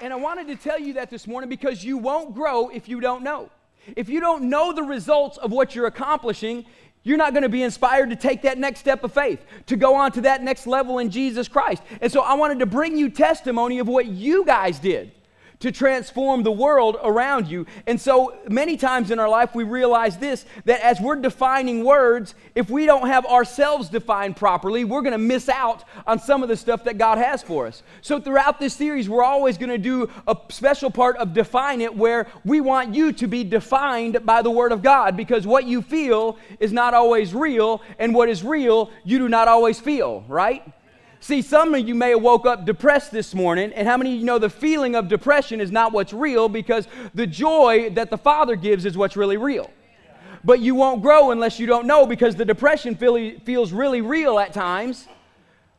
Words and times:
And 0.00 0.12
I 0.12 0.16
wanted 0.16 0.48
to 0.48 0.56
tell 0.56 0.80
you 0.80 0.94
that 0.94 1.10
this 1.10 1.26
morning 1.26 1.50
because 1.50 1.84
you 1.84 1.98
won't 1.98 2.34
grow 2.34 2.68
if 2.70 2.88
you 2.88 3.00
don't 3.00 3.22
know. 3.22 3.50
If 3.96 4.08
you 4.08 4.20
don't 4.20 4.44
know 4.44 4.72
the 4.72 4.82
results 4.82 5.36
of 5.38 5.52
what 5.52 5.74
you're 5.74 5.86
accomplishing, 5.86 6.64
you're 7.02 7.18
not 7.18 7.32
going 7.32 7.42
to 7.42 7.48
be 7.48 7.62
inspired 7.62 8.10
to 8.10 8.16
take 8.16 8.42
that 8.42 8.58
next 8.58 8.80
step 8.80 9.04
of 9.04 9.12
faith, 9.12 9.44
to 9.66 9.76
go 9.76 9.94
on 9.94 10.12
to 10.12 10.22
that 10.22 10.42
next 10.42 10.66
level 10.66 10.98
in 10.98 11.10
Jesus 11.10 11.48
Christ. 11.48 11.82
And 12.00 12.10
so 12.10 12.22
I 12.22 12.34
wanted 12.34 12.58
to 12.60 12.66
bring 12.66 12.96
you 12.96 13.10
testimony 13.10 13.78
of 13.78 13.88
what 13.88 14.06
you 14.06 14.44
guys 14.44 14.78
did 14.78 15.12
to 15.60 15.70
transform 15.70 16.42
the 16.42 16.50
world 16.50 16.96
around 17.02 17.46
you. 17.46 17.66
And 17.86 18.00
so 18.00 18.36
many 18.48 18.76
times 18.76 19.10
in 19.10 19.18
our 19.18 19.28
life, 19.28 19.54
we 19.54 19.64
realize 19.64 20.16
this 20.16 20.44
that 20.64 20.80
as 20.80 21.00
we're 21.00 21.16
defining 21.16 21.84
words, 21.84 22.34
if 22.54 22.68
we 22.68 22.86
don't 22.86 23.06
have 23.06 23.26
ourselves 23.26 23.88
defined 23.88 24.36
properly, 24.36 24.84
we're 24.84 25.02
going 25.02 25.12
to 25.12 25.18
miss 25.18 25.48
out 25.48 25.84
on 26.06 26.18
some 26.18 26.42
of 26.42 26.48
the 26.48 26.56
stuff 26.56 26.84
that 26.84 26.98
God 26.98 27.18
has 27.18 27.42
for 27.42 27.66
us. 27.66 27.82
So 28.00 28.20
throughout 28.20 28.58
this 28.58 28.74
series, 28.74 29.08
we're 29.08 29.22
always 29.22 29.58
going 29.58 29.70
to 29.70 29.78
do 29.78 30.10
a 30.26 30.36
special 30.48 30.90
part 30.90 31.16
of 31.18 31.34
define 31.34 31.80
it 31.80 31.94
where 31.94 32.26
we 32.44 32.60
want 32.60 32.94
you 32.94 33.12
to 33.12 33.26
be 33.26 33.44
defined 33.44 34.24
by 34.24 34.42
the 34.42 34.50
Word 34.50 34.72
of 34.72 34.82
God 34.82 35.16
because 35.16 35.46
what 35.46 35.66
you 35.66 35.82
feel 35.82 36.38
is 36.58 36.72
not 36.72 36.94
always 36.94 37.34
real, 37.34 37.82
and 37.98 38.14
what 38.14 38.28
is 38.28 38.42
real, 38.42 38.90
you 39.04 39.18
do 39.18 39.28
not 39.28 39.48
always 39.48 39.78
feel, 39.78 40.24
right? 40.28 40.62
See, 41.22 41.42
some 41.42 41.74
of 41.74 41.86
you 41.86 41.94
may 41.94 42.10
have 42.10 42.22
woke 42.22 42.46
up 42.46 42.64
depressed 42.64 43.12
this 43.12 43.34
morning, 43.34 43.74
and 43.74 43.86
how 43.86 43.98
many 43.98 44.14
of 44.14 44.20
you 44.20 44.24
know 44.24 44.38
the 44.38 44.48
feeling 44.48 44.94
of 44.94 45.06
depression 45.08 45.60
is 45.60 45.70
not 45.70 45.92
what's 45.92 46.14
real 46.14 46.48
because 46.48 46.88
the 47.14 47.26
joy 47.26 47.90
that 47.90 48.08
the 48.08 48.16
Father 48.16 48.56
gives 48.56 48.86
is 48.86 48.96
what's 48.96 49.18
really 49.18 49.36
real. 49.36 49.70
But 50.42 50.60
you 50.60 50.74
won't 50.74 51.02
grow 51.02 51.30
unless 51.30 51.60
you 51.60 51.66
don't 51.66 51.86
know 51.86 52.06
because 52.06 52.36
the 52.36 52.46
depression 52.46 52.94
feel, 52.94 53.38
feels 53.40 53.70
really 53.70 54.00
real 54.00 54.38
at 54.38 54.54
times. 54.54 55.08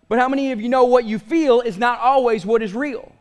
But 0.08 0.20
how 0.20 0.30
many 0.30 0.52
of 0.52 0.62
you 0.62 0.70
know 0.70 0.86
what 0.86 1.06
you 1.06 1.18
feel 1.18 1.62
is 1.62 1.76
not 1.76 1.98
always 2.00 2.46
what 2.46 2.62
is 2.62 2.76
real? 2.76 3.12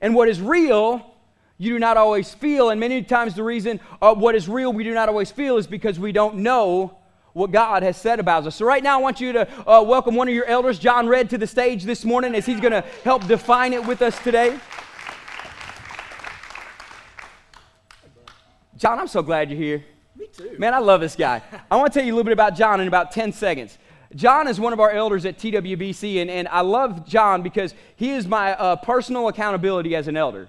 And 0.00 0.14
what 0.14 0.30
is 0.30 0.40
real, 0.40 1.14
you 1.58 1.74
do 1.74 1.78
not 1.78 1.98
always 1.98 2.32
feel. 2.32 2.70
And 2.70 2.80
many 2.80 3.02
times 3.02 3.34
the 3.34 3.42
reason 3.42 3.78
uh, 4.00 4.14
what 4.14 4.34
is 4.34 4.48
real 4.48 4.72
we 4.72 4.84
do 4.84 4.94
not 4.94 5.10
always 5.10 5.30
feel 5.30 5.58
is 5.58 5.66
because 5.66 5.98
we 5.98 6.12
don't 6.12 6.36
know 6.36 6.96
what 7.36 7.50
God 7.50 7.82
has 7.82 7.98
said 7.98 8.18
about 8.18 8.46
us. 8.46 8.56
So, 8.56 8.64
right 8.64 8.82
now, 8.82 8.98
I 8.98 9.02
want 9.02 9.20
you 9.20 9.34
to 9.34 9.70
uh, 9.70 9.82
welcome 9.82 10.14
one 10.14 10.26
of 10.26 10.32
your 10.32 10.46
elders, 10.46 10.78
John 10.78 11.06
Red, 11.06 11.28
to 11.30 11.38
the 11.38 11.46
stage 11.46 11.84
this 11.84 12.02
morning 12.02 12.34
as 12.34 12.46
he's 12.46 12.60
going 12.60 12.72
to 12.72 12.80
help 13.04 13.26
define 13.26 13.74
it 13.74 13.86
with 13.86 14.00
us 14.00 14.18
today. 14.20 14.58
John, 18.78 18.98
I'm 18.98 19.06
so 19.06 19.20
glad 19.20 19.50
you're 19.50 19.58
here. 19.58 19.84
Me 20.16 20.28
too. 20.34 20.56
Man, 20.58 20.72
I 20.72 20.78
love 20.78 21.02
this 21.02 21.14
guy. 21.14 21.42
I 21.70 21.76
want 21.76 21.92
to 21.92 21.98
tell 21.98 22.06
you 22.06 22.14
a 22.14 22.16
little 22.16 22.24
bit 22.24 22.32
about 22.32 22.56
John 22.56 22.80
in 22.80 22.88
about 22.88 23.12
10 23.12 23.34
seconds. 23.34 23.76
John 24.14 24.48
is 24.48 24.58
one 24.58 24.72
of 24.72 24.80
our 24.80 24.90
elders 24.90 25.26
at 25.26 25.36
TWBC, 25.36 26.22
and, 26.22 26.30
and 26.30 26.48
I 26.48 26.62
love 26.62 27.06
John 27.06 27.42
because 27.42 27.74
he 27.96 28.12
is 28.12 28.26
my 28.26 28.54
uh, 28.54 28.76
personal 28.76 29.28
accountability 29.28 29.94
as 29.94 30.08
an 30.08 30.16
elder. 30.16 30.48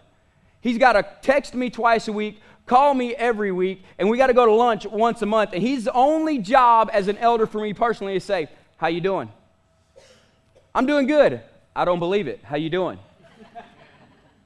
He's 0.61 0.77
got 0.77 0.93
to 0.93 1.05
text 1.21 1.53
me 1.53 1.69
twice 1.69 2.07
a 2.07 2.13
week, 2.13 2.39
call 2.67 2.93
me 2.93 3.15
every 3.15 3.51
week, 3.51 3.83
and 3.97 4.09
we 4.09 4.17
got 4.17 4.27
to 4.27 4.33
go 4.33 4.45
to 4.45 4.53
lunch 4.53 4.85
once 4.85 5.21
a 5.23 5.25
month. 5.25 5.51
And 5.53 5.63
his 5.63 5.89
only 5.91 6.37
job 6.37 6.91
as 6.93 7.07
an 7.07 7.17
elder 7.17 7.47
for 7.47 7.59
me 7.59 7.73
personally 7.73 8.15
is 8.15 8.23
say, 8.23 8.49
"How 8.77 8.87
you 8.87 9.01
doing?" 9.01 9.31
I'm 10.75 10.85
doing 10.85 11.07
good. 11.07 11.41
I 11.75 11.85
don't 11.85 11.99
believe 11.99 12.27
it. 12.27 12.41
How 12.43 12.55
you 12.55 12.69
doing? 12.69 12.99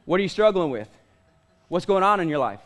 what 0.05 0.19
are 0.19 0.23
you 0.23 0.30
struggling 0.30 0.69
with? 0.69 0.88
What's 1.67 1.86
going 1.86 2.03
on 2.03 2.22
in 2.22 2.30
your 2.30 2.39
life? 2.39 2.61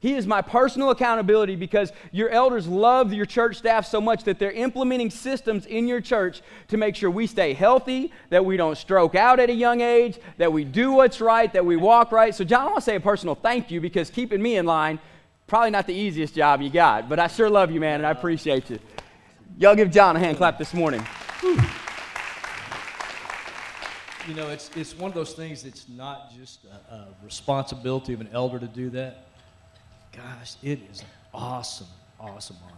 He 0.00 0.14
is 0.14 0.28
my 0.28 0.42
personal 0.42 0.90
accountability 0.90 1.56
because 1.56 1.92
your 2.12 2.28
elders 2.28 2.68
love 2.68 3.12
your 3.12 3.26
church 3.26 3.56
staff 3.56 3.84
so 3.84 4.00
much 4.00 4.22
that 4.24 4.38
they're 4.38 4.52
implementing 4.52 5.10
systems 5.10 5.66
in 5.66 5.88
your 5.88 6.00
church 6.00 6.40
to 6.68 6.76
make 6.76 6.94
sure 6.94 7.10
we 7.10 7.26
stay 7.26 7.52
healthy, 7.52 8.12
that 8.30 8.44
we 8.44 8.56
don't 8.56 8.78
stroke 8.78 9.16
out 9.16 9.40
at 9.40 9.50
a 9.50 9.54
young 9.54 9.80
age, 9.80 10.20
that 10.36 10.52
we 10.52 10.62
do 10.62 10.92
what's 10.92 11.20
right, 11.20 11.52
that 11.52 11.66
we 11.66 11.74
walk 11.74 12.12
right. 12.12 12.32
So, 12.32 12.44
John, 12.44 12.62
I 12.62 12.64
want 12.66 12.76
to 12.76 12.82
say 12.82 12.94
a 12.94 13.00
personal 13.00 13.34
thank 13.34 13.72
you 13.72 13.80
because 13.80 14.08
keeping 14.08 14.40
me 14.40 14.56
in 14.56 14.66
line, 14.66 15.00
probably 15.48 15.70
not 15.70 15.88
the 15.88 15.94
easiest 15.94 16.32
job 16.32 16.62
you 16.62 16.70
got, 16.70 17.08
but 17.08 17.18
I 17.18 17.26
sure 17.26 17.50
love 17.50 17.72
you, 17.72 17.80
man, 17.80 17.96
and 17.96 18.06
I 18.06 18.12
appreciate 18.12 18.70
you. 18.70 18.78
Y'all 19.56 19.74
give 19.74 19.90
John 19.90 20.14
a 20.14 20.20
hand 20.20 20.36
clap 20.36 20.58
this 20.58 20.74
morning. 20.74 21.04
You 24.28 24.34
know, 24.34 24.50
it's, 24.50 24.70
it's 24.76 24.96
one 24.96 25.10
of 25.10 25.14
those 25.16 25.32
things 25.32 25.64
that's 25.64 25.88
not 25.88 26.32
just 26.36 26.66
a, 26.66 26.94
a 26.94 27.08
responsibility 27.24 28.12
of 28.12 28.20
an 28.20 28.28
elder 28.32 28.60
to 28.60 28.66
do 28.66 28.90
that 28.90 29.27
gosh, 30.16 30.56
it 30.62 30.80
is 30.90 31.00
an 31.00 31.06
awesome, 31.32 31.86
awesome 32.18 32.56
honor. 32.64 32.74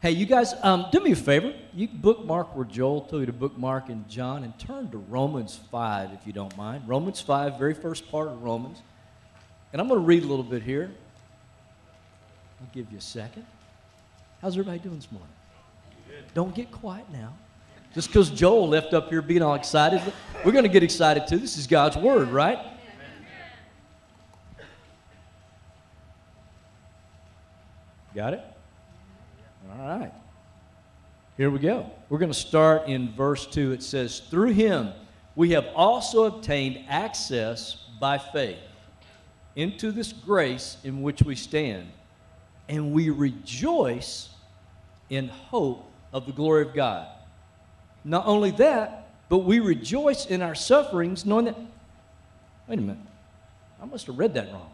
Hey, 0.00 0.10
you 0.10 0.26
guys, 0.26 0.52
um, 0.62 0.86
do 0.92 1.00
me 1.00 1.12
a 1.12 1.16
favor. 1.16 1.54
You 1.72 1.88
bookmark 1.88 2.54
where 2.54 2.66
Joel 2.66 3.02
told 3.02 3.20
you 3.20 3.26
to 3.26 3.32
bookmark 3.32 3.88
in 3.88 4.04
John 4.06 4.44
and 4.44 4.58
turn 4.58 4.90
to 4.90 4.98
Romans 4.98 5.58
5 5.70 6.12
if 6.12 6.26
you 6.26 6.32
don't 6.34 6.54
mind. 6.58 6.86
Romans 6.86 7.20
5, 7.20 7.58
very 7.58 7.72
first 7.72 8.10
part 8.10 8.28
of 8.28 8.42
Romans. 8.42 8.82
And 9.72 9.80
I'm 9.80 9.88
going 9.88 9.98
to 9.98 10.06
read 10.06 10.22
a 10.22 10.26
little 10.26 10.44
bit 10.44 10.62
here. 10.62 10.90
I'll 12.60 12.68
give 12.74 12.92
you 12.92 12.98
a 12.98 13.00
second. 13.00 13.46
How's 14.42 14.54
everybody 14.54 14.78
doing 14.78 14.96
this 14.96 15.10
morning? 15.10 15.32
Good. 16.06 16.24
Don't 16.34 16.54
get 16.54 16.70
quiet 16.70 17.06
now. 17.10 17.32
Just 17.94 18.08
because 18.08 18.28
Joel 18.28 18.68
left 18.68 18.92
up 18.92 19.08
here 19.08 19.22
being 19.22 19.40
all 19.40 19.54
excited, 19.54 20.02
we're 20.44 20.52
going 20.52 20.64
to 20.64 20.70
get 20.70 20.82
excited 20.82 21.26
too. 21.26 21.38
This 21.38 21.56
is 21.56 21.66
God's 21.66 21.96
Word, 21.96 22.28
right? 22.28 22.58
Got 28.14 28.34
it? 28.34 28.44
All 29.70 29.86
right. 29.86 30.12
Here 31.36 31.50
we 31.50 31.58
go. 31.58 31.90
We're 32.08 32.18
going 32.18 32.30
to 32.30 32.38
start 32.38 32.88
in 32.88 33.12
verse 33.12 33.44
2. 33.46 33.72
It 33.72 33.82
says, 33.82 34.20
Through 34.20 34.52
him 34.52 34.92
we 35.34 35.50
have 35.50 35.66
also 35.74 36.24
obtained 36.24 36.84
access 36.88 37.76
by 38.00 38.18
faith 38.18 38.58
into 39.56 39.90
this 39.90 40.12
grace 40.12 40.76
in 40.84 41.02
which 41.02 41.22
we 41.22 41.34
stand, 41.34 41.88
and 42.68 42.92
we 42.92 43.10
rejoice 43.10 44.28
in 45.10 45.28
hope 45.28 45.90
of 46.12 46.26
the 46.26 46.32
glory 46.32 46.62
of 46.62 46.74
God. 46.74 47.08
Not 48.04 48.26
only 48.26 48.50
that, 48.52 49.08
but 49.28 49.38
we 49.38 49.58
rejoice 49.60 50.26
in 50.26 50.42
our 50.42 50.54
sufferings, 50.54 51.24
knowing 51.24 51.46
that. 51.46 51.56
Wait 52.68 52.78
a 52.78 52.82
minute. 52.82 52.98
I 53.80 53.86
must 53.86 54.06
have 54.06 54.18
read 54.18 54.34
that 54.34 54.52
wrong. 54.52 54.73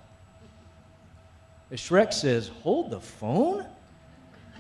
Shrek 1.77 2.13
says, 2.13 2.49
Hold 2.63 2.91
the 2.91 3.01
phone? 3.01 3.67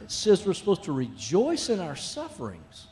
It 0.03 0.10
says 0.10 0.47
we're 0.47 0.54
supposed 0.54 0.84
to 0.84 0.93
rejoice 0.93 1.69
in 1.69 1.81
our 1.81 1.97
sufferings. 1.97 2.87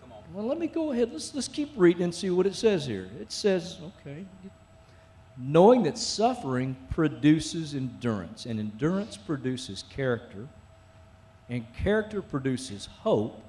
Come 0.00 0.12
on. 0.12 0.22
Well, 0.34 0.46
let 0.46 0.58
me 0.58 0.66
go 0.66 0.92
ahead. 0.92 1.12
Let's, 1.12 1.34
let's 1.34 1.48
keep 1.48 1.70
reading 1.76 2.02
and 2.02 2.14
see 2.14 2.30
what 2.30 2.46
it 2.46 2.54
says 2.54 2.84
here. 2.84 3.08
It 3.20 3.30
says, 3.30 3.78
okay, 3.82 4.24
knowing 5.38 5.84
that 5.84 5.96
suffering 5.96 6.76
produces 6.90 7.74
endurance, 7.74 8.46
and 8.46 8.58
endurance 8.58 9.16
produces 9.16 9.84
character, 9.88 10.48
and 11.48 11.64
character 11.74 12.20
produces 12.20 12.86
hope, 12.86 13.42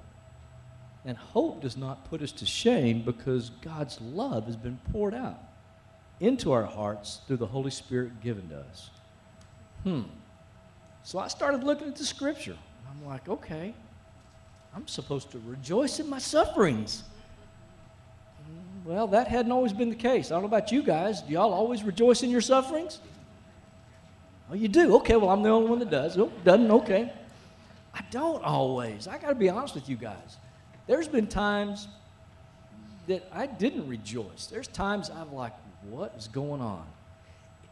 and 1.04 1.16
hope 1.16 1.60
does 1.60 1.76
not 1.76 2.08
put 2.08 2.22
us 2.22 2.32
to 2.32 2.46
shame 2.46 3.02
because 3.02 3.50
God's 3.60 4.00
love 4.00 4.46
has 4.46 4.56
been 4.56 4.78
poured 4.92 5.14
out 5.14 5.40
into 6.20 6.52
our 6.52 6.64
hearts 6.64 7.20
through 7.26 7.38
the 7.38 7.46
Holy 7.46 7.70
Spirit 7.70 8.20
given 8.22 8.48
to 8.50 8.60
us. 8.60 8.90
Hmm. 9.84 10.02
So 11.02 11.18
I 11.18 11.28
started 11.28 11.64
looking 11.64 11.88
at 11.88 11.96
the 11.96 12.04
scripture. 12.04 12.56
I'm 12.90 13.06
like, 13.06 13.28
okay, 13.28 13.74
I'm 14.74 14.86
supposed 14.86 15.30
to 15.32 15.40
rejoice 15.46 15.98
in 15.98 16.08
my 16.08 16.18
sufferings. 16.18 17.02
Well, 18.84 19.06
that 19.08 19.28
hadn't 19.28 19.52
always 19.52 19.72
been 19.72 19.90
the 19.90 19.96
case. 19.96 20.30
I 20.30 20.34
don't 20.34 20.42
know 20.42 20.48
about 20.48 20.72
you 20.72 20.82
guys. 20.82 21.22
Do 21.22 21.32
y'all 21.32 21.52
always 21.52 21.82
rejoice 21.84 22.22
in 22.22 22.30
your 22.30 22.40
sufferings? 22.40 22.98
Oh, 24.50 24.54
you 24.54 24.68
do? 24.68 24.96
Okay, 24.96 25.16
well, 25.16 25.30
I'm 25.30 25.42
the 25.42 25.50
only 25.50 25.70
one 25.70 25.78
that 25.78 25.90
does. 25.90 26.18
Oh, 26.18 26.32
doesn't? 26.44 26.70
Okay. 26.70 27.12
I 27.94 28.00
don't 28.10 28.42
always. 28.42 29.06
I 29.06 29.18
got 29.18 29.28
to 29.28 29.34
be 29.34 29.48
honest 29.48 29.74
with 29.74 29.88
you 29.88 29.96
guys. 29.96 30.36
There's 30.86 31.08
been 31.08 31.26
times 31.26 31.88
that 33.06 33.28
I 33.32 33.46
didn't 33.46 33.88
rejoice. 33.88 34.46
There's 34.46 34.68
times 34.68 35.10
I'm 35.10 35.32
like, 35.32 35.52
what 35.88 36.14
is 36.16 36.28
going 36.28 36.60
on? 36.60 36.84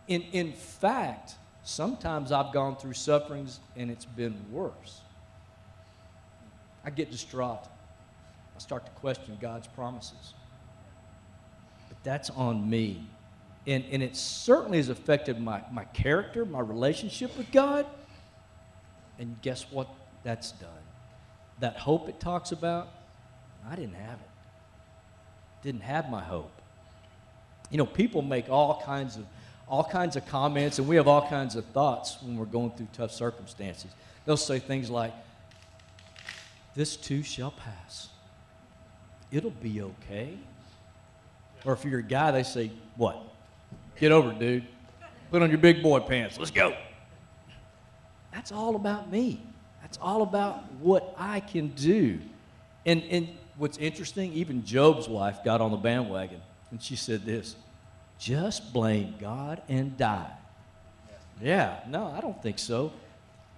In, 0.09 0.23
in 0.33 0.53
fact, 0.53 1.35
Sometimes 1.63 2.33
I've 2.33 2.53
gone 2.53 2.77
through 2.77 2.95
sufferings 2.95 3.61
and 3.77 3.91
it's 3.91 4.05
been 4.05 4.37
worse. 4.51 5.01
I 6.85 6.91
get 6.91 7.11
distraught. 7.11 7.69
I 8.57 8.59
start 8.59 8.87
to 8.87 8.93
question 8.93 9.37
God's 9.41 9.67
promises. 9.69 10.35
But 11.89 12.03
that's 12.03 12.31
on 12.31 12.69
me. 12.69 13.07
And, 13.67 13.85
and 13.91 14.03
it 14.03 14.17
certainly 14.17 14.79
has 14.79 14.89
affected 14.89 15.41
my, 15.41 15.63
my 15.71 15.85
character, 15.85 16.45
my 16.45 16.61
relationship 16.61 17.37
with 17.37 17.53
God. 17.53 17.87
And 19.19 19.37
guess 19.43 19.67
what 19.71 19.89
that's 20.25 20.53
done? 20.53 20.71
That 21.61 21.77
hope 21.77 22.09
it 22.09 22.19
talks 22.21 22.53
about, 22.53 22.89
I 23.69 23.77
didn't 23.77 23.95
have 23.95 24.19
it. 24.19 24.31
Didn't 25.63 25.83
have 25.83 26.11
my 26.11 26.23
hope. 26.23 26.53
You 27.71 27.77
know, 27.77 27.87
people 27.87 28.23
make 28.23 28.49
all 28.49 28.83
kinds 28.85 29.17
of 29.17 29.27
all 29.71 29.85
kinds 29.85 30.17
of 30.17 30.27
comments 30.27 30.81
and 30.81 30.89
we 30.89 30.97
have 30.97 31.07
all 31.07 31.27
kinds 31.29 31.55
of 31.55 31.65
thoughts 31.67 32.19
when 32.23 32.37
we're 32.37 32.45
going 32.45 32.73
through 32.73 32.89
tough 32.93 33.13
circumstances. 33.13 33.93
They'll 34.27 34.37
say 34.37 34.59
things 34.59 34.91
like, 34.91 35.15
This 36.75 36.97
too 36.97 37.23
shall 37.23 37.53
pass. 37.53 38.09
It'll 39.31 39.51
be 39.51 39.81
okay. 39.81 40.37
Or 41.65 41.73
if 41.73 41.85
you're 41.85 42.01
a 42.01 42.03
guy, 42.03 42.33
they 42.33 42.43
say, 42.43 42.73
What? 42.97 43.17
Get 43.99 44.11
over 44.11 44.33
dude. 44.33 44.67
Put 45.31 45.43
on 45.43 45.51
your 45.51 45.59
big 45.59 45.83
boy 45.83 46.01
pants. 46.01 46.37
Let's 46.37 46.51
go. 46.51 46.75
That's 48.33 48.51
all 48.51 48.75
about 48.75 49.11
me. 49.11 49.41
That's 49.83 49.99
all 50.03 50.23
about 50.23 50.73
what 50.81 51.15
I 51.17 51.41
can 51.41 51.69
do. 51.69 52.19
And, 52.85 53.03
and 53.05 53.29
what's 53.57 53.79
interesting, 53.79 54.33
even 54.33 54.65
Job's 54.65 55.09
wife 55.09 55.45
got 55.45 55.61
on 55.61 55.71
the 55.71 55.77
bandwagon 55.77 56.41
and 56.73 56.83
she 56.83 56.97
said 56.97 57.25
this 57.25 57.55
just 58.21 58.73
blame 58.73 59.15
God 59.19 59.63
and 59.69 59.97
die. 59.97 60.31
Yeah, 61.43 61.81
no, 61.89 62.07
I 62.07 62.21
don't 62.21 62.41
think 62.43 62.59
so. 62.59 62.93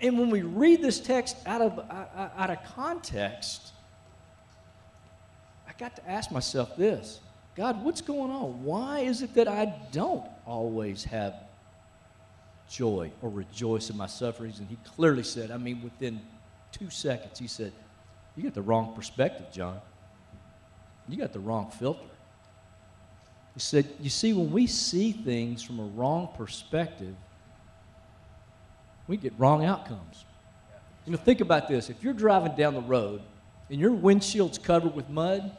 And 0.00 0.18
when 0.18 0.30
we 0.30 0.42
read 0.42 0.80
this 0.80 1.00
text 1.00 1.36
out 1.44 1.60
of, 1.60 1.78
uh, 1.78 1.82
uh, 1.82 2.28
out 2.36 2.50
of 2.50 2.58
context, 2.74 3.72
I 5.68 5.72
got 5.78 5.96
to 5.96 6.08
ask 6.08 6.30
myself 6.30 6.76
this 6.76 7.20
God, 7.56 7.84
what's 7.84 8.00
going 8.00 8.30
on? 8.30 8.64
Why 8.64 9.00
is 9.00 9.22
it 9.22 9.34
that 9.34 9.48
I 9.48 9.74
don't 9.90 10.26
always 10.46 11.04
have 11.04 11.34
joy 12.70 13.10
or 13.20 13.28
rejoice 13.28 13.90
in 13.90 13.96
my 13.96 14.06
sufferings? 14.06 14.60
And 14.60 14.68
he 14.68 14.78
clearly 14.96 15.24
said, 15.24 15.50
I 15.50 15.56
mean, 15.56 15.82
within 15.82 16.20
two 16.70 16.88
seconds, 16.88 17.38
he 17.38 17.48
said, 17.48 17.72
You 18.36 18.44
got 18.44 18.54
the 18.54 18.62
wrong 18.62 18.94
perspective, 18.94 19.46
John. 19.52 19.80
You 21.08 21.18
got 21.18 21.32
the 21.32 21.40
wrong 21.40 21.70
filter. 21.70 22.00
He 23.54 23.60
said, 23.60 23.88
You 24.00 24.10
see, 24.10 24.32
when 24.32 24.50
we 24.50 24.66
see 24.66 25.12
things 25.12 25.62
from 25.62 25.78
a 25.78 25.84
wrong 25.84 26.28
perspective, 26.36 27.14
we 29.06 29.16
get 29.16 29.32
wrong 29.38 29.64
outcomes. 29.64 30.24
You 31.04 31.12
know, 31.12 31.18
think 31.18 31.40
about 31.40 31.68
this. 31.68 31.90
If 31.90 32.02
you're 32.02 32.14
driving 32.14 32.54
down 32.54 32.74
the 32.74 32.80
road 32.80 33.22
and 33.70 33.80
your 33.80 33.90
windshield's 33.90 34.58
covered 34.58 34.94
with 34.94 35.08
mud, 35.08 35.56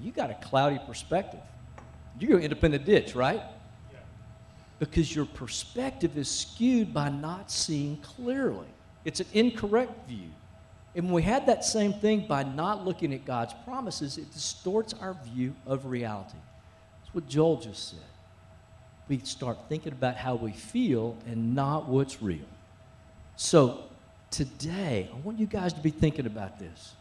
you 0.00 0.12
got 0.12 0.30
a 0.30 0.34
cloudy 0.34 0.78
perspective. 0.86 1.40
You're 2.18 2.30
going 2.30 2.40
to 2.40 2.44
end 2.44 2.52
up 2.52 2.64
in 2.64 2.72
the 2.72 2.78
ditch, 2.78 3.14
right? 3.14 3.42
Because 4.78 5.14
your 5.14 5.24
perspective 5.26 6.16
is 6.16 6.30
skewed 6.30 6.94
by 6.94 7.08
not 7.08 7.50
seeing 7.50 7.96
clearly. 7.98 8.66
It's 9.04 9.20
an 9.20 9.26
incorrect 9.32 10.08
view. 10.08 10.30
And 10.94 11.06
when 11.06 11.14
we 11.14 11.22
had 11.22 11.46
that 11.46 11.64
same 11.64 11.92
thing 11.92 12.26
by 12.26 12.44
not 12.44 12.84
looking 12.84 13.12
at 13.12 13.24
God's 13.24 13.54
promises, 13.64 14.18
it 14.18 14.32
distorts 14.32 14.94
our 15.00 15.16
view 15.24 15.54
of 15.66 15.86
reality. 15.86 16.38
That's 17.08 17.14
what 17.14 17.28
Joel 17.28 17.56
just 17.56 17.88
said. 17.88 18.00
We 19.08 19.18
start 19.20 19.56
thinking 19.70 19.92
about 19.92 20.16
how 20.16 20.34
we 20.34 20.52
feel 20.52 21.16
and 21.26 21.54
not 21.54 21.88
what's 21.88 22.20
real. 22.20 22.44
So 23.36 23.84
today, 24.30 25.08
I 25.10 25.16
want 25.20 25.38
you 25.38 25.46
guys 25.46 25.72
to 25.72 25.80
be 25.80 25.88
thinking 25.88 26.26
about 26.26 26.58
this. 26.58 26.92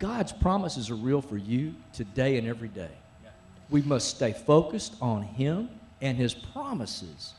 God's 0.00 0.32
promises 0.32 0.90
are 0.90 0.96
real 0.96 1.22
for 1.22 1.36
you 1.36 1.76
today 1.92 2.36
and 2.36 2.48
every 2.48 2.66
day. 2.66 2.90
We 3.70 3.82
must 3.82 4.08
stay 4.08 4.32
focused 4.32 4.96
on 5.00 5.22
Him 5.22 5.70
and 6.00 6.16
His 6.18 6.34
promises. 6.34 7.34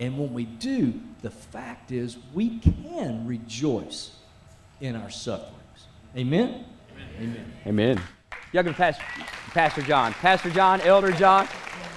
And 0.00 0.18
when 0.18 0.34
we 0.34 0.44
do, 0.44 1.00
the 1.22 1.30
fact 1.30 1.92
is 1.92 2.18
we 2.34 2.58
can 2.58 3.28
rejoice 3.28 4.10
in 4.80 4.96
our 4.96 5.10
sufferings. 5.10 5.86
Amen? 6.16 6.64
Amen. 7.20 7.52
Amen. 7.64 8.00
Y'all 8.56 8.62
give 8.62 8.74
Pastor, 8.74 9.04
Pastor 9.48 9.82
John. 9.82 10.14
Pastor 10.14 10.48
John, 10.48 10.80
Elder 10.80 11.12
John. 11.12 11.46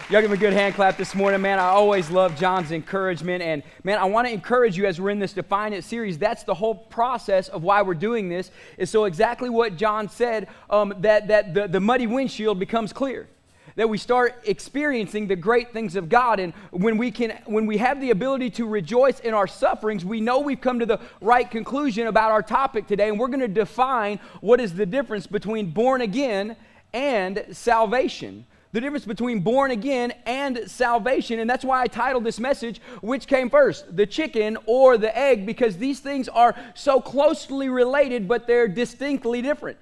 Y'all 0.10 0.20
give 0.20 0.30
him 0.30 0.34
a 0.34 0.38
good 0.38 0.52
hand 0.52 0.76
clap 0.76 0.98
this 0.98 1.16
morning, 1.16 1.40
man. 1.40 1.58
I 1.58 1.68
always 1.68 2.12
love 2.12 2.38
John's 2.38 2.74
encouragement. 2.74 3.42
And, 3.42 3.64
man, 3.86 3.98
I 3.98 4.04
want 4.04 4.28
to 4.28 4.34
encourage 4.34 4.76
you 4.76 4.86
as 4.86 5.00
we're 5.00 5.12
in 5.12 5.20
this 5.20 5.32
Define 5.32 5.72
It 5.72 5.86
series. 5.86 6.18
That's 6.18 6.44
the 6.44 6.54
whole 6.54 6.76
process 6.76 7.48
of 7.48 7.64
why 7.64 7.82
we're 7.82 7.94
doing 7.94 8.28
this, 8.28 8.52
is 8.78 8.90
so 8.90 9.06
exactly 9.06 9.50
what 9.50 9.78
John 9.78 10.10
said 10.10 10.50
um, 10.70 10.94
that, 10.98 11.30
that 11.30 11.54
the, 11.54 11.70
the 11.70 11.80
muddy 11.80 12.08
windshield 12.08 12.60
becomes 12.60 12.92
clear 12.92 13.30
that 13.76 13.90
we 13.90 13.98
start 13.98 14.42
experiencing 14.46 15.28
the 15.28 15.36
great 15.36 15.74
things 15.74 15.96
of 15.96 16.10
God. 16.10 16.40
And 16.40 16.54
when 16.72 16.98
we 16.98 17.12
can, 17.12 17.40
when 17.46 17.66
we 17.66 17.78
have 17.78 18.02
the 18.02 18.12
ability 18.12 18.50
to 18.52 18.68
rejoice 18.68 19.20
in 19.20 19.34
our 19.34 19.48
sufferings, 19.48 20.04
we 20.04 20.22
know 20.22 20.40
we've 20.40 20.62
come 20.62 20.80
to 20.80 20.86
the 20.86 21.00
right 21.22 21.50
conclusion 21.50 22.08
about 22.08 22.32
our 22.32 22.44
topic 22.44 22.88
today. 22.88 23.10
And 23.10 23.20
we're 23.20 23.28
going 23.28 23.40
to 23.40 23.48
define 23.48 24.20
what 24.42 24.60
is 24.60 24.74
the 24.74 24.86
difference 24.86 25.28
between 25.28 25.72
born 25.72 26.02
again 26.02 26.56
and 26.94 27.46
salvation 27.52 28.46
the 28.72 28.82
difference 28.82 29.06
between 29.06 29.40
born 29.40 29.72
again 29.72 30.14
and 30.26 30.62
salvation. 30.68 31.40
And 31.40 31.50
that's 31.50 31.66
why 31.66 31.82
I 31.82 31.88
titled 31.88 32.24
this 32.24 32.40
message, 32.40 32.82
Which 33.02 33.28
Came 33.28 33.50
First, 33.50 33.96
the 33.96 34.06
chicken 34.06 34.58
or 34.66 34.98
the 34.98 35.16
egg, 35.18 35.46
because 35.46 35.78
these 35.78 36.00
things 36.00 36.30
are 36.30 36.56
so 36.76 37.02
closely 37.02 37.70
related, 37.70 38.28
but 38.28 38.46
they're 38.46 38.68
distinctly 38.68 39.42
different. 39.42 39.78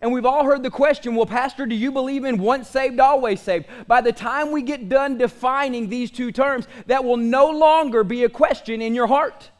And 0.00 0.12
we've 0.12 0.26
all 0.26 0.44
heard 0.44 0.62
the 0.62 0.70
question 0.70 1.14
well, 1.14 1.26
Pastor, 1.26 1.66
do 1.66 1.74
you 1.74 1.90
believe 1.90 2.24
in 2.24 2.38
once 2.38 2.68
saved, 2.68 3.00
always 3.00 3.40
saved? 3.40 3.66
By 3.86 4.00
the 4.00 4.12
time 4.12 4.52
we 4.52 4.62
get 4.62 4.88
done 4.88 5.18
defining 5.18 5.88
these 5.88 6.10
two 6.10 6.30
terms, 6.30 6.68
that 6.86 7.04
will 7.04 7.16
no 7.16 7.50
longer 7.50 8.04
be 8.04 8.24
a 8.24 8.28
question 8.28 8.80
in 8.80 8.94
your 8.94 9.08
heart. 9.08 9.50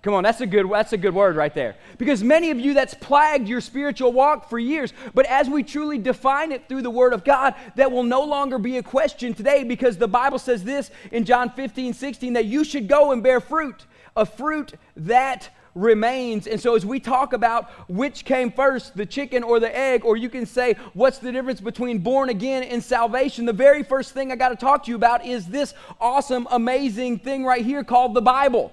Come 0.00 0.14
on, 0.14 0.22
that's 0.22 0.40
a 0.40 0.46
good 0.46 0.70
that's 0.70 0.92
a 0.92 0.96
good 0.96 1.12
word 1.12 1.34
right 1.34 1.52
there. 1.52 1.74
Because 1.98 2.22
many 2.22 2.52
of 2.52 2.60
you 2.60 2.72
that's 2.72 2.94
plagued 2.94 3.48
your 3.48 3.60
spiritual 3.60 4.12
walk 4.12 4.48
for 4.48 4.56
years, 4.58 4.92
but 5.12 5.26
as 5.26 5.48
we 5.48 5.64
truly 5.64 5.98
define 5.98 6.52
it 6.52 6.68
through 6.68 6.82
the 6.82 6.90
word 6.90 7.12
of 7.12 7.24
God, 7.24 7.54
that 7.74 7.90
will 7.90 8.04
no 8.04 8.22
longer 8.22 8.58
be 8.58 8.78
a 8.78 8.82
question 8.82 9.34
today 9.34 9.64
because 9.64 9.98
the 9.98 10.06
Bible 10.06 10.38
says 10.38 10.62
this 10.62 10.92
in 11.10 11.24
John 11.24 11.50
15, 11.50 11.94
16 11.94 12.32
that 12.34 12.44
you 12.44 12.62
should 12.62 12.86
go 12.86 13.10
and 13.10 13.24
bear 13.24 13.40
fruit, 13.40 13.86
a 14.16 14.24
fruit 14.24 14.74
that 14.96 15.50
remains. 15.78 16.46
And 16.46 16.60
so, 16.60 16.74
as 16.74 16.84
we 16.84 17.00
talk 17.00 17.32
about 17.32 17.70
which 17.88 18.24
came 18.24 18.50
first, 18.50 18.96
the 18.96 19.06
chicken 19.06 19.42
or 19.42 19.60
the 19.60 19.74
egg, 19.76 20.04
or 20.04 20.16
you 20.16 20.28
can 20.28 20.46
say, 20.46 20.74
what's 20.94 21.18
the 21.18 21.32
difference 21.32 21.60
between 21.60 21.98
born 21.98 22.28
again 22.28 22.62
and 22.62 22.82
salvation? 22.82 23.46
The 23.46 23.52
very 23.52 23.82
first 23.82 24.12
thing 24.12 24.32
I 24.32 24.36
got 24.36 24.50
to 24.50 24.56
talk 24.56 24.84
to 24.84 24.90
you 24.90 24.96
about 24.96 25.24
is 25.24 25.46
this 25.46 25.74
awesome, 26.00 26.46
amazing 26.50 27.20
thing 27.20 27.44
right 27.44 27.64
here 27.64 27.84
called 27.84 28.14
the 28.14 28.22
Bible 28.22 28.72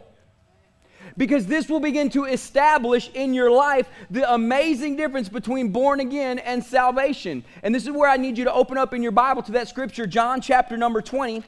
because 1.18 1.46
this 1.46 1.70
will 1.70 1.80
begin 1.80 2.10
to 2.10 2.26
establish 2.26 3.10
in 3.14 3.34
your 3.34 3.50
life 3.50 3.88
the 4.10 4.30
amazing 4.34 4.96
difference 4.98 5.30
between 5.30 5.70
born 5.70 6.00
again 6.00 6.40
and 6.40 6.64
salvation. 6.64 7.44
And 7.64 7.74
this 7.74 7.84
is 7.84 7.92
where 7.92 8.10
I 8.10 8.18
need 8.18 8.38
you 8.38 8.44
to 8.46 8.54
open 8.54 8.78
up 8.78 8.94
in 8.94 9.02
your 9.02 9.14
Bible 9.14 9.42
to 9.44 9.54
that 9.54 9.70
scripture, 9.70 10.08
John 10.08 10.42
chapter 10.42 10.76
number 10.76 11.02
20 11.02 11.44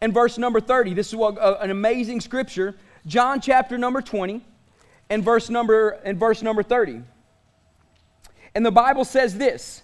and 0.00 0.12
verse 0.12 0.38
number 0.38 0.60
30. 0.60 0.94
This 0.94 1.12
is 1.12 1.14
uh, 1.14 1.58
an 1.60 1.70
amazing 1.70 2.20
scripture, 2.20 2.74
John 3.06 3.40
chapter 3.40 3.78
number 3.78 4.02
20 4.02 4.44
and 5.12 5.22
verse 5.22 5.50
number 5.50 5.90
and 6.04 6.18
verse 6.18 6.40
number 6.42 6.62
30. 6.62 7.02
And 8.54 8.64
the 8.64 8.70
Bible 8.70 9.04
says 9.04 9.36
this, 9.36 9.82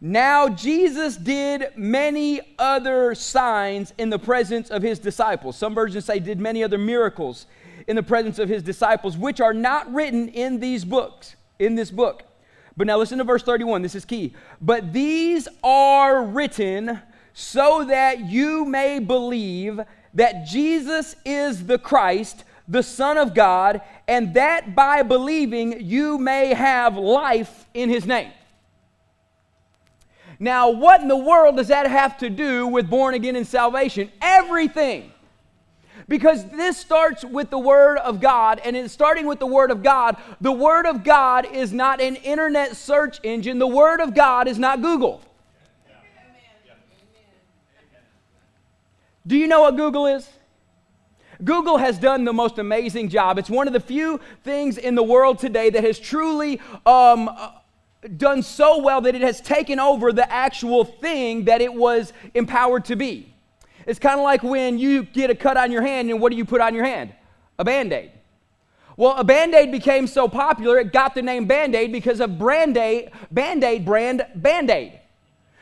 now 0.00 0.48
Jesus 0.48 1.16
did 1.16 1.68
many 1.76 2.40
other 2.58 3.14
signs 3.14 3.94
in 3.96 4.10
the 4.10 4.18
presence 4.18 4.70
of 4.70 4.82
his 4.82 4.98
disciples. 4.98 5.56
Some 5.56 5.72
versions 5.72 6.04
say 6.04 6.18
did 6.18 6.40
many 6.40 6.64
other 6.64 6.78
miracles 6.78 7.46
in 7.86 7.94
the 7.94 8.02
presence 8.02 8.40
of 8.40 8.48
his 8.48 8.64
disciples, 8.64 9.16
which 9.16 9.40
are 9.40 9.54
not 9.54 9.92
written 9.94 10.28
in 10.28 10.58
these 10.58 10.84
books, 10.84 11.36
in 11.60 11.76
this 11.76 11.92
book. 11.92 12.24
But 12.76 12.88
now 12.88 12.98
listen 12.98 13.18
to 13.18 13.24
verse 13.24 13.44
31. 13.44 13.82
This 13.82 13.94
is 13.94 14.04
key. 14.04 14.34
But 14.60 14.92
these 14.92 15.46
are 15.62 16.24
written 16.24 17.00
so 17.34 17.84
that 17.84 18.18
you 18.18 18.64
may 18.64 18.98
believe 18.98 19.80
that 20.14 20.44
Jesus 20.44 21.14
is 21.24 21.66
the 21.66 21.78
Christ, 21.78 22.42
the 22.66 22.82
Son 22.82 23.18
of 23.18 23.34
God, 23.34 23.82
and 24.08 24.34
that 24.34 24.74
by 24.74 25.02
believing 25.02 25.80
you 25.80 26.18
may 26.18 26.54
have 26.54 26.96
life 26.96 27.66
in 27.74 27.88
his 27.88 28.06
name. 28.06 28.32
Now, 30.38 30.70
what 30.70 31.00
in 31.00 31.08
the 31.08 31.16
world 31.16 31.56
does 31.56 31.68
that 31.68 31.86
have 31.86 32.18
to 32.18 32.30
do 32.30 32.66
with 32.66 32.90
born 32.90 33.14
again 33.14 33.36
and 33.36 33.46
salvation? 33.46 34.10
Everything. 34.20 35.12
Because 36.08 36.44
this 36.50 36.76
starts 36.76 37.24
with 37.24 37.50
the 37.50 37.58
Word 37.58 37.98
of 37.98 38.20
God, 38.20 38.60
and 38.64 38.76
in 38.76 38.88
starting 38.88 39.26
with 39.26 39.38
the 39.38 39.46
Word 39.46 39.70
of 39.70 39.82
God, 39.82 40.16
the 40.40 40.52
Word 40.52 40.86
of 40.86 41.04
God 41.04 41.46
is 41.46 41.72
not 41.72 42.00
an 42.00 42.16
internet 42.16 42.76
search 42.76 43.20
engine. 43.22 43.58
The 43.58 43.66
Word 43.66 44.00
of 44.00 44.14
God 44.14 44.48
is 44.48 44.58
not 44.58 44.82
Google. 44.82 45.22
Do 49.26 49.36
you 49.36 49.46
know 49.46 49.62
what 49.62 49.76
Google 49.76 50.06
is? 50.06 50.28
Google 51.44 51.78
has 51.78 51.98
done 51.98 52.24
the 52.24 52.32
most 52.32 52.58
amazing 52.58 53.08
job. 53.08 53.38
It's 53.38 53.50
one 53.50 53.66
of 53.66 53.72
the 53.72 53.80
few 53.80 54.20
things 54.42 54.78
in 54.78 54.94
the 54.94 55.02
world 55.02 55.38
today 55.38 55.70
that 55.70 55.84
has 55.84 55.98
truly 55.98 56.60
um, 56.86 57.28
uh, 57.28 57.50
done 58.16 58.42
so 58.42 58.80
well 58.80 59.00
that 59.02 59.14
it 59.14 59.22
has 59.22 59.40
taken 59.40 59.78
over 59.78 60.12
the 60.12 60.30
actual 60.30 60.84
thing 60.84 61.44
that 61.44 61.60
it 61.60 61.72
was 61.72 62.12
empowered 62.34 62.84
to 62.86 62.96
be. 62.96 63.34
It's 63.86 63.98
kind 63.98 64.18
of 64.18 64.24
like 64.24 64.42
when 64.42 64.78
you 64.78 65.02
get 65.02 65.30
a 65.30 65.34
cut 65.34 65.56
on 65.56 65.70
your 65.70 65.82
hand, 65.82 66.10
and 66.10 66.20
what 66.20 66.30
do 66.30 66.36
you 66.36 66.44
put 66.44 66.60
on 66.60 66.74
your 66.74 66.84
hand? 66.84 67.12
A 67.58 67.64
band 67.64 67.92
aid. 67.92 68.12
Well, 68.96 69.16
a 69.16 69.24
band 69.24 69.54
aid 69.54 69.72
became 69.72 70.06
so 70.06 70.28
popular, 70.28 70.78
it 70.78 70.92
got 70.92 71.14
the 71.14 71.22
name 71.22 71.46
band 71.46 71.74
aid 71.74 71.92
because 71.92 72.20
of 72.20 72.38
brand 72.38 72.74
band 73.30 73.64
aid 73.64 73.84
brand 73.84 74.26
band 74.36 74.70
aid. 74.70 75.00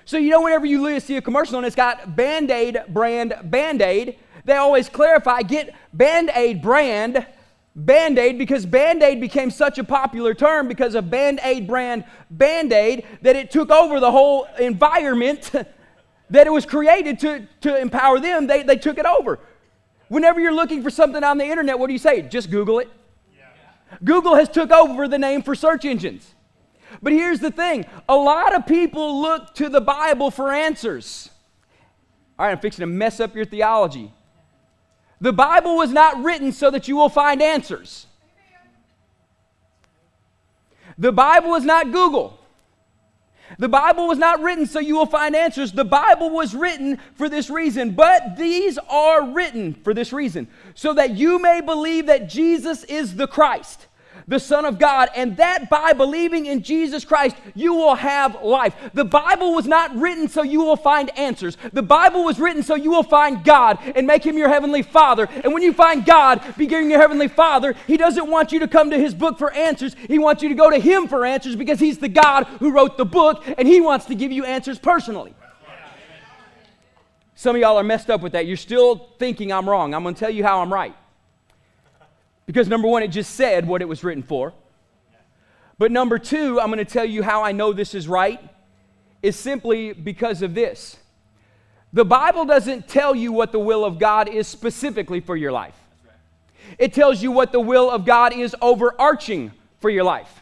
So, 0.05 0.19
you 0.19 0.31
know, 0.31 0.43
whenever 0.43 0.67
you 0.67 1.01
see 1.01 1.17
a 1.17 1.23
commercial 1.23 1.57
and 1.57 1.67
it's 1.67 1.77
got 1.77 2.15
band 2.15 2.51
aid 2.51 2.83
brand 2.89 3.35
band 3.45 3.81
aid, 3.81 4.19
they 4.45 4.55
always 4.55 4.89
clarify 4.89 5.43
get 5.43 5.75
band 5.93 6.31
aid 6.35 6.63
brand 6.63 7.27
band 7.75 8.19
aid 8.19 8.39
because 8.39 8.67
band 8.67 9.03
aid 9.03 9.21
became 9.21 9.51
such 9.51 9.79
a 9.79 9.85
popular 9.85 10.35
term 10.35 10.69
because 10.69 10.95
of 10.95 11.11
band 11.11 11.41
aid 11.43 11.67
brand 11.67 12.05
band 12.31 12.73
aid 12.73 13.07
that 13.23 13.37
it 13.37 13.51
took 13.51 13.71
over 13.71 13.99
the 14.01 14.11
whole 14.11 14.47
environment 14.59 15.51
that 16.33 16.47
it 16.47 16.51
was 16.51 16.67
created 16.67 17.21
to, 17.21 17.47
to 17.61 17.79
empower 17.79 18.19
them, 18.19 18.47
they, 18.47 18.63
they 18.63 18.77
took 18.77 18.99
it 18.99 19.05
over. 19.05 19.39
Whenever 20.09 20.41
you're 20.41 20.55
looking 20.55 20.83
for 20.83 20.91
something 20.91 21.23
on 21.23 21.39
the 21.39 21.45
internet, 21.45 21.79
what 21.79 21.87
do 21.87 21.93
you 21.93 21.99
say? 21.99 22.23
Just 22.23 22.51
Google 22.51 22.81
it. 22.81 22.91
Google 24.03 24.35
has 24.35 24.49
took 24.49 24.71
over 24.71 25.07
the 25.07 25.19
name 25.19 25.43
for 25.43 25.55
search 25.55 25.85
engines. 25.85 26.35
But 27.03 27.13
here's 27.13 27.41
the 27.41 27.51
thing 27.51 27.85
a 28.09 28.17
lot 28.17 28.55
of 28.55 28.67
people 28.67 29.21
look 29.21 29.55
to 29.55 29.69
the 29.69 29.81
Bible 29.81 30.31
for 30.31 30.53
answers. 30.53 31.31
All 32.39 32.47
right, 32.47 32.53
I'm 32.53 32.59
fixing 32.59 32.83
to 32.83 32.87
mess 32.87 33.21
up 33.21 33.37
your 33.37 33.45
theology. 33.45 34.13
The 35.23 35.33
Bible 35.33 35.76
was 35.76 35.93
not 35.93 36.25
written 36.25 36.50
so 36.50 36.69
that 36.73 36.88
you 36.88 36.97
will 36.97 37.09
find 37.09 37.41
answers. 37.41 38.07
The 40.99 41.12
Bible 41.12 41.55
is 41.55 41.64
not 41.64 41.93
Google. 41.93 42.41
The 43.57 43.69
Bible 43.69 44.09
was 44.09 44.19
not 44.19 44.43
written 44.43 44.67
so 44.67 44.81
you 44.81 44.97
will 44.97 45.07
find 45.07 45.37
answers. 45.37 45.71
The 45.71 45.85
Bible 45.85 46.31
was 46.31 46.57
written 46.57 46.99
for 47.14 47.29
this 47.29 47.50
reason. 47.50 47.93
But 47.93 48.37
these 48.37 48.79
are 48.91 49.25
written 49.25 49.75
for 49.75 49.95
this 49.95 50.12
reason 50.12 50.49
so 50.75 50.93
that 50.95 51.12
you 51.12 51.38
may 51.41 51.61
believe 51.61 52.07
that 52.07 52.29
Jesus 52.29 52.83
is 52.85 53.14
the 53.14 53.29
Christ 53.29 53.87
the 54.26 54.41
Son 54.41 54.64
of 54.64 54.79
God, 54.79 55.11
and 55.14 55.37
that 55.37 55.69
by 55.71 55.93
believing 55.93 56.47
in 56.47 56.62
Jesus 56.62 57.05
Christ, 57.05 57.37
you 57.55 57.75
will 57.75 57.95
have 57.95 58.43
life. 58.43 58.75
The 58.95 59.05
Bible 59.05 59.55
was 59.55 59.67
not 59.67 59.95
written 59.95 60.29
so 60.29 60.43
you 60.43 60.61
will 60.62 60.76
find 60.76 61.17
answers. 61.19 61.57
The 61.73 61.83
Bible 61.83 62.25
was 62.25 62.38
written 62.38 62.62
so 62.62 62.75
you 62.75 62.91
will 62.91 63.02
find 63.02 63.45
God 63.45 63.79
and 63.95 64.07
make 64.07 64.25
Him 64.25 64.38
your 64.38 64.49
Heavenly 64.49 64.83
Father. 64.83 65.29
And 65.45 65.52
when 65.52 65.62
you 65.62 65.73
find 65.73 66.05
God, 66.05 66.43
beginning 66.57 66.91
your 66.91 67.00
Heavenly 67.00 67.29
Father, 67.29 67.75
He 67.87 67.97
doesn't 67.97 68.31
want 68.31 68.52
you 68.52 68.61
to 68.61 68.69
come 68.69 68.91
to 68.91 68.99
His 68.99 69.14
book 69.14 69.38
for 69.38 69.52
answers. 69.52 69.95
He 70.09 70.19
wants 70.19 70.43
you 70.43 70.49
to 70.49 70.55
go 70.55 70.71
to 70.71 70.79
Him 70.79 71.09
for 71.09 71.25
answers 71.25 71.57
because 71.57 71.81
He's 71.81 71.99
the 71.99 72.09
God 72.09 72.45
who 72.59 72.73
wrote 72.73 72.97
the 72.97 73.05
book, 73.05 73.45
and 73.59 73.67
He 73.67 73.81
wants 73.81 74.07
to 74.07 74.14
give 74.14 74.33
you 74.33 74.45
answers 74.45 74.79
personally. 74.79 75.35
Some 77.35 77.57
of 77.57 77.61
y'all 77.61 77.76
are 77.76 77.83
messed 77.83 78.09
up 78.09 78.21
with 78.21 78.33
that. 78.33 78.47
You're 78.47 78.57
still 78.57 79.11
thinking 79.19 79.52
I'm 79.52 79.69
wrong. 79.69 79.95
I'm 79.95 80.05
going 80.05 80.14
to 80.14 80.21
tell 80.21 80.31
you 80.31 80.45
how 80.45 80.61
I'm 80.61 80.73
right. 80.73 80.95
Because 82.47 82.69
number 82.69 82.89
one, 82.89 83.03
it 83.03 83.09
just 83.09 83.35
said 83.35 83.67
what 83.67 83.83
it 83.83 83.89
was 83.89 84.03
written 84.03 84.23
for. 84.23 84.53
But 85.79 85.91
number 85.91 86.19
two, 86.19 86.61
I'm 86.61 86.69
going 86.69 86.85
to 86.85 86.85
tell 86.85 87.05
you 87.05 87.23
how 87.23 87.43
I 87.43 87.53
know 87.53 87.73
this 87.73 87.95
is 87.95 88.07
right, 88.07 88.41
is 89.23 89.37
simply 89.37 89.93
because 89.93 90.43
of 90.43 90.55
this. 90.55 90.97
The 91.93 92.05
Bible 92.05 92.45
doesn't 92.45 92.89
tell 92.89 93.15
you 93.15 93.33
what 93.33 93.53
the 93.53 93.59
will 93.59 93.85
of 93.85 93.99
God 93.99 94.29
is 94.29 94.49
specifically 94.49 95.21
for 95.21 95.37
your 95.37 95.53
life, 95.53 95.77
it 96.79 96.93
tells 96.93 97.23
you 97.23 97.33
what 97.33 97.53
the 97.53 97.61
will 97.61 97.91
of 97.91 98.05
God 98.05 98.33
is 98.33 98.57
overarching 98.61 99.53
for 99.81 99.91
your 99.91 100.05
life. 100.05 100.41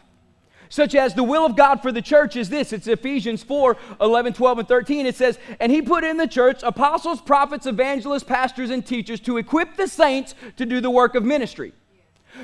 Such 0.69 0.95
as 0.95 1.13
the 1.13 1.23
will 1.23 1.45
of 1.45 1.57
God 1.57 1.81
for 1.81 1.91
the 1.91 2.01
church 2.01 2.37
is 2.37 2.47
this. 2.47 2.71
It's 2.71 2.87
Ephesians 2.87 3.43
4 3.43 3.75
11, 3.99 4.31
12, 4.31 4.59
and 4.59 4.67
13. 4.67 5.05
It 5.05 5.15
says, 5.15 5.37
And 5.59 5.69
he 5.69 5.81
put 5.81 6.05
in 6.05 6.15
the 6.15 6.27
church 6.27 6.61
apostles, 6.63 7.19
prophets, 7.19 7.65
evangelists, 7.65 8.23
pastors, 8.23 8.69
and 8.69 8.85
teachers 8.85 9.19
to 9.21 9.37
equip 9.37 9.75
the 9.75 9.87
saints 9.87 10.33
to 10.55 10.65
do 10.65 10.79
the 10.79 10.89
work 10.89 11.15
of 11.15 11.25
ministry 11.25 11.73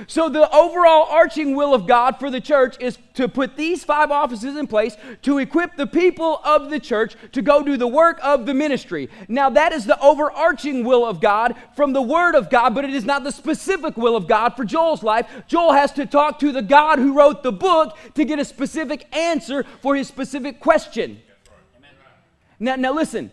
so, 0.08 0.30
the 0.30 0.50
overall 0.54 1.08
arching 1.10 1.56
will 1.56 1.74
of 1.74 1.88
God 1.88 2.20
for 2.20 2.30
the 2.30 2.42
church 2.42 2.76
is 2.80 2.98
to 3.14 3.28
put 3.28 3.56
these 3.56 3.84
five 3.84 4.12
offices 4.12 4.56
in 4.58 4.68
place 4.68 4.96
to 5.24 5.38
equip 5.38 5.76
the 5.76 5.88
people 5.88 6.42
of 6.44 6.70
the 6.70 6.80
church 6.80 7.16
to 7.32 7.42
go 7.42 7.64
do 7.64 7.78
the 7.78 7.88
work 7.88 8.20
of 8.22 8.46
the 8.46 8.54
ministry. 8.54 9.10
Now, 9.28 9.50
that 9.52 9.74
is 9.74 9.86
the 9.86 10.00
overarching 10.00 10.84
will 10.84 11.06
of 11.06 11.22
God 11.22 11.56
from 11.76 11.94
the 11.94 12.02
Word 12.02 12.36
of 12.36 12.50
God, 12.50 12.76
but 12.76 12.86
it 12.86 12.94
is 12.94 13.06
not 13.06 13.24
the 13.24 13.32
specific 13.32 13.98
will 13.98 14.16
of 14.16 14.28
God 14.28 14.56
for 14.56 14.66
Joel's 14.66 15.04
life. 15.04 15.28
Joel 15.48 15.74
has 15.74 15.92
to 15.94 16.06
talk 16.06 16.40
to 16.40 16.52
the 16.52 16.62
God 16.62 17.00
who 17.00 17.14
wrote 17.14 17.42
the 17.42 17.52
book 17.52 17.98
to 18.16 18.26
get 18.26 18.40
a 18.40 18.46
specific 18.46 19.08
answer 19.16 19.66
for 19.82 19.96
his 19.96 20.08
specific 20.08 20.60
question. 20.60 21.22
Now, 22.60 22.76
now 22.76 22.94
listen. 22.94 23.32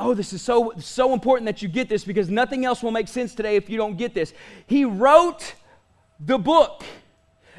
Oh, 0.00 0.14
this 0.14 0.32
is 0.32 0.40
so 0.40 0.72
so 0.78 1.12
important 1.12 1.46
that 1.46 1.60
you 1.60 1.68
get 1.68 1.88
this 1.88 2.04
because 2.04 2.30
nothing 2.30 2.64
else 2.64 2.84
will 2.84 2.92
make 2.92 3.08
sense 3.08 3.34
today 3.34 3.56
if 3.56 3.68
you 3.68 3.76
don't 3.76 3.96
get 3.96 4.14
this. 4.14 4.32
He 4.68 4.84
wrote 4.84 5.54
the 6.20 6.38
book, 6.38 6.84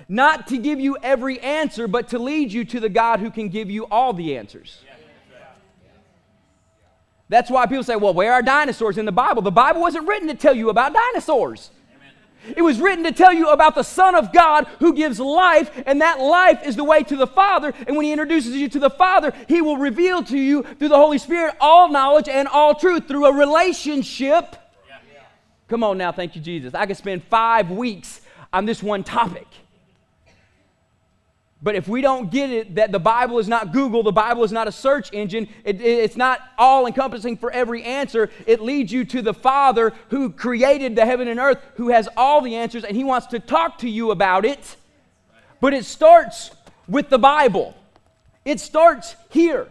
not 0.07 0.47
to 0.47 0.57
give 0.57 0.79
you 0.79 0.97
every 1.01 1.39
answer, 1.39 1.87
but 1.87 2.09
to 2.09 2.19
lead 2.19 2.51
you 2.51 2.65
to 2.65 2.79
the 2.79 2.89
God 2.89 3.19
who 3.19 3.29
can 3.29 3.49
give 3.49 3.69
you 3.69 3.85
all 3.85 4.13
the 4.13 4.37
answers. 4.37 4.83
That's 7.29 7.51
why 7.51 7.67
people 7.67 7.83
say, 7.83 7.95
well, 7.95 8.13
where 8.13 8.33
are 8.33 8.41
dinosaurs 8.41 8.97
in 8.97 9.05
the 9.05 9.11
Bible? 9.11 9.43
The 9.43 9.51
Bible 9.51 9.81
wasn't 9.81 10.07
written 10.07 10.27
to 10.29 10.33
tell 10.33 10.55
you 10.55 10.69
about 10.69 10.93
dinosaurs. 10.93 11.69
It 12.55 12.61
was 12.61 12.79
written 12.79 13.03
to 13.03 13.11
tell 13.11 13.33
you 13.33 13.49
about 13.49 13.75
the 13.75 13.83
Son 13.83 14.15
of 14.15 14.33
God 14.33 14.65
who 14.79 14.93
gives 14.93 15.19
life, 15.19 15.83
and 15.85 16.01
that 16.01 16.19
life 16.19 16.65
is 16.65 16.75
the 16.75 16.83
way 16.83 17.03
to 17.03 17.15
the 17.15 17.27
Father. 17.27 17.73
And 17.85 17.95
when 17.95 18.05
He 18.05 18.11
introduces 18.11 18.55
you 18.55 18.67
to 18.69 18.79
the 18.79 18.89
Father, 18.89 19.33
He 19.47 19.61
will 19.61 19.77
reveal 19.77 20.23
to 20.23 20.37
you 20.37 20.63
through 20.63 20.87
the 20.87 20.97
Holy 20.97 21.17
Spirit 21.17 21.55
all 21.59 21.89
knowledge 21.89 22.29
and 22.29 22.47
all 22.47 22.73
truth 22.73 23.07
through 23.07 23.25
a 23.25 23.33
relationship. 23.33 24.55
Come 25.67 25.83
on 25.83 25.99
now, 25.99 26.11
thank 26.11 26.35
you, 26.35 26.41
Jesus. 26.41 26.73
I 26.73 26.87
could 26.87 26.97
spend 26.97 27.23
five 27.25 27.69
weeks 27.69 28.21
on 28.51 28.65
this 28.65 28.81
one 28.81 29.03
topic. 29.03 29.47
But 31.61 31.75
if 31.75 31.89
we 31.89 32.01
don't 32.01 32.31
get 32.31 32.49
it 32.49 32.75
that 32.75 32.91
the 32.91 32.99
Bible 32.99 33.37
is 33.37 33.47
not 33.49 33.73
Google, 33.73 34.01
the 34.01 34.13
Bible 34.13 34.45
is 34.45 34.51
not 34.51 34.67
a 34.69 34.71
search 34.71 35.11
engine, 35.11 35.49
it, 35.65 35.81
it's 35.81 36.15
not 36.15 36.39
all 36.57 36.87
encompassing 36.87 37.35
for 37.35 37.51
every 37.51 37.83
answer, 37.83 38.29
it 38.47 38.61
leads 38.61 38.93
you 38.93 39.03
to 39.05 39.21
the 39.21 39.33
Father 39.33 39.93
who 40.09 40.31
created 40.31 40.95
the 40.95 41.05
heaven 41.05 41.27
and 41.27 41.39
earth, 41.39 41.61
who 41.75 41.89
has 41.89 42.07
all 42.15 42.41
the 42.41 42.55
answers, 42.55 42.85
and 42.85 42.95
He 42.95 43.03
wants 43.03 43.27
to 43.27 43.39
talk 43.39 43.79
to 43.79 43.89
you 43.89 44.11
about 44.11 44.45
it. 44.45 44.77
But 45.59 45.73
it 45.73 45.83
starts 45.83 46.51
with 46.87 47.09
the 47.09 47.19
Bible, 47.19 47.75
it 48.45 48.61
starts 48.61 49.15
here. 49.29 49.67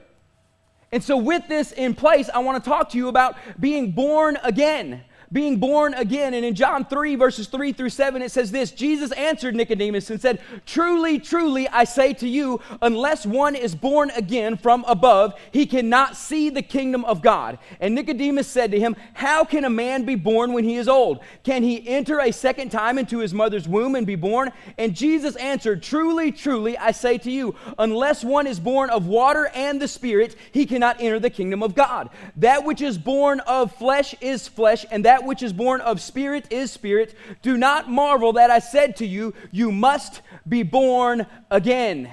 And 0.90 1.04
so, 1.04 1.18
with 1.18 1.48
this 1.48 1.72
in 1.72 1.94
place, 1.94 2.30
I 2.32 2.38
want 2.38 2.62
to 2.62 2.68
talk 2.68 2.90
to 2.90 2.98
you 2.98 3.08
about 3.08 3.36
being 3.60 3.92
born 3.92 4.38
again 4.42 5.04
being 5.32 5.58
born 5.58 5.94
again. 5.94 6.34
And 6.34 6.44
in 6.44 6.54
John 6.54 6.84
3, 6.84 7.16
verses 7.16 7.46
3 7.48 7.72
through 7.72 7.90
7, 7.90 8.22
it 8.22 8.30
says 8.30 8.50
this 8.50 8.70
Jesus 8.70 9.12
answered 9.12 9.54
Nicodemus 9.54 10.10
and 10.10 10.20
said, 10.20 10.40
Truly, 10.66 11.18
truly, 11.18 11.68
I 11.68 11.84
say 11.84 12.12
to 12.14 12.28
you, 12.28 12.60
unless 12.82 13.26
one 13.26 13.54
is 13.54 13.74
born 13.74 14.10
again 14.10 14.56
from 14.56 14.84
above, 14.86 15.34
he 15.52 15.66
cannot 15.66 16.16
see 16.16 16.50
the 16.50 16.62
kingdom 16.62 17.04
of 17.04 17.22
God. 17.22 17.58
And 17.80 17.94
Nicodemus 17.94 18.48
said 18.48 18.70
to 18.72 18.80
him, 18.80 18.96
How 19.14 19.44
can 19.44 19.64
a 19.64 19.70
man 19.70 20.04
be 20.04 20.14
born 20.14 20.52
when 20.52 20.64
he 20.64 20.76
is 20.76 20.88
old? 20.88 21.20
Can 21.44 21.62
he 21.62 21.86
enter 21.88 22.20
a 22.20 22.32
second 22.32 22.70
time 22.70 22.98
into 22.98 23.18
his 23.18 23.34
mother's 23.34 23.68
womb 23.68 23.94
and 23.94 24.06
be 24.06 24.16
born? 24.16 24.52
And 24.76 24.94
Jesus 24.94 25.36
answered, 25.36 25.82
Truly, 25.82 26.32
truly, 26.32 26.76
I 26.78 26.92
say 26.92 27.18
to 27.18 27.30
you, 27.30 27.54
unless 27.78 28.24
one 28.24 28.46
is 28.46 28.60
born 28.60 28.90
of 28.90 29.06
water 29.06 29.50
and 29.54 29.80
the 29.80 29.88
Spirit, 29.88 30.36
he 30.52 30.66
cannot 30.66 31.00
enter 31.00 31.18
the 31.18 31.30
kingdom 31.30 31.62
of 31.62 31.74
God. 31.74 32.10
That 32.36 32.64
which 32.64 32.80
is 32.80 32.98
born 32.98 33.40
of 33.40 33.74
flesh 33.74 34.14
is 34.20 34.48
flesh, 34.48 34.84
and 34.90 35.04
that 35.04 35.17
that 35.18 35.26
which 35.26 35.42
is 35.42 35.52
born 35.52 35.80
of 35.80 36.00
spirit 36.00 36.46
is 36.50 36.70
spirit. 36.70 37.12
Do 37.42 37.56
not 37.56 37.90
marvel 37.90 38.34
that 38.34 38.50
I 38.50 38.60
said 38.60 38.94
to 38.96 39.06
you, 39.06 39.34
You 39.50 39.72
must 39.72 40.22
be 40.48 40.62
born 40.62 41.26
again. 41.50 42.08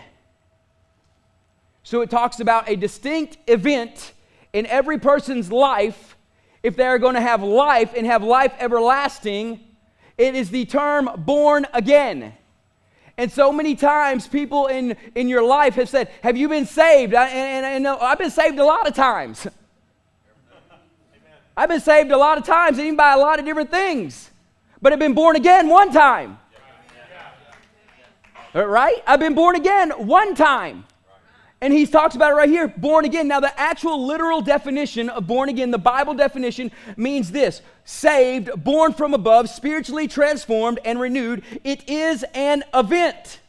So 1.83 2.01
it 2.01 2.09
talks 2.09 2.39
about 2.39 2.67
a 2.67 2.75
distinct 2.75 3.37
event 3.47 4.13
in 4.53 4.65
every 4.65 4.97
person's 4.97 5.51
life. 5.51 6.17
If 6.63 6.75
they 6.75 6.87
are 6.87 6.97
going 6.97 7.13
to 7.13 7.21
have 7.21 7.43
life 7.43 7.93
and 7.95 8.07
have 8.07 8.23
life 8.23 8.53
everlasting, 8.57 9.59
it 10.17 10.33
is 10.33 10.49
the 10.49 10.65
term 10.65 11.07
born 11.15 11.67
again. 11.73 12.33
And 13.17 13.31
so 13.31 13.51
many 13.51 13.75
times, 13.75 14.27
people 14.27 14.65
in, 14.65 14.97
in 15.13 15.29
your 15.29 15.43
life 15.43 15.75
have 15.75 15.89
said, 15.89 16.09
Have 16.23 16.37
you 16.37 16.49
been 16.49 16.65
saved? 16.65 17.13
I, 17.13 17.27
and, 17.27 17.65
and, 17.65 17.85
and 17.85 18.01
I've 18.01 18.17
been 18.17 18.31
saved 18.31 18.57
a 18.57 18.65
lot 18.65 18.87
of 18.87 18.95
times. 18.95 19.45
I've 21.57 21.69
been 21.69 21.79
saved 21.79 22.11
a 22.11 22.17
lot 22.17 22.37
of 22.37 22.43
times, 22.43 22.79
even 22.79 22.95
by 22.95 23.13
a 23.13 23.17
lot 23.17 23.39
of 23.39 23.45
different 23.45 23.71
things, 23.71 24.29
but 24.81 24.91
I've 24.91 24.99
been 24.99 25.13
born 25.13 25.35
again 25.35 25.69
one 25.69 25.91
time. 25.91 26.37
Uh, 28.53 28.65
right? 28.65 29.03
I've 29.05 29.19
been 29.19 29.35
born 29.35 29.55
again 29.55 29.91
one 29.91 30.35
time. 30.35 30.85
And 31.61 31.73
he 31.73 31.85
talks 31.85 32.15
about 32.15 32.31
it 32.31 32.35
right 32.35 32.49
here 32.49 32.67
born 32.67 33.05
again. 33.05 33.27
Now, 33.27 33.39
the 33.39 33.57
actual 33.59 34.05
literal 34.05 34.41
definition 34.41 35.09
of 35.09 35.25
born 35.25 35.49
again, 35.49 35.71
the 35.71 35.77
Bible 35.77 36.13
definition, 36.13 36.71
means 36.97 37.31
this 37.31 37.61
saved, 37.85 38.51
born 38.63 38.93
from 38.93 39.13
above, 39.13 39.49
spiritually 39.49 40.07
transformed, 40.07 40.79
and 40.85 40.99
renewed. 40.99 41.43
It 41.63 41.89
is 41.89 42.23
an 42.33 42.63
event. 42.73 43.39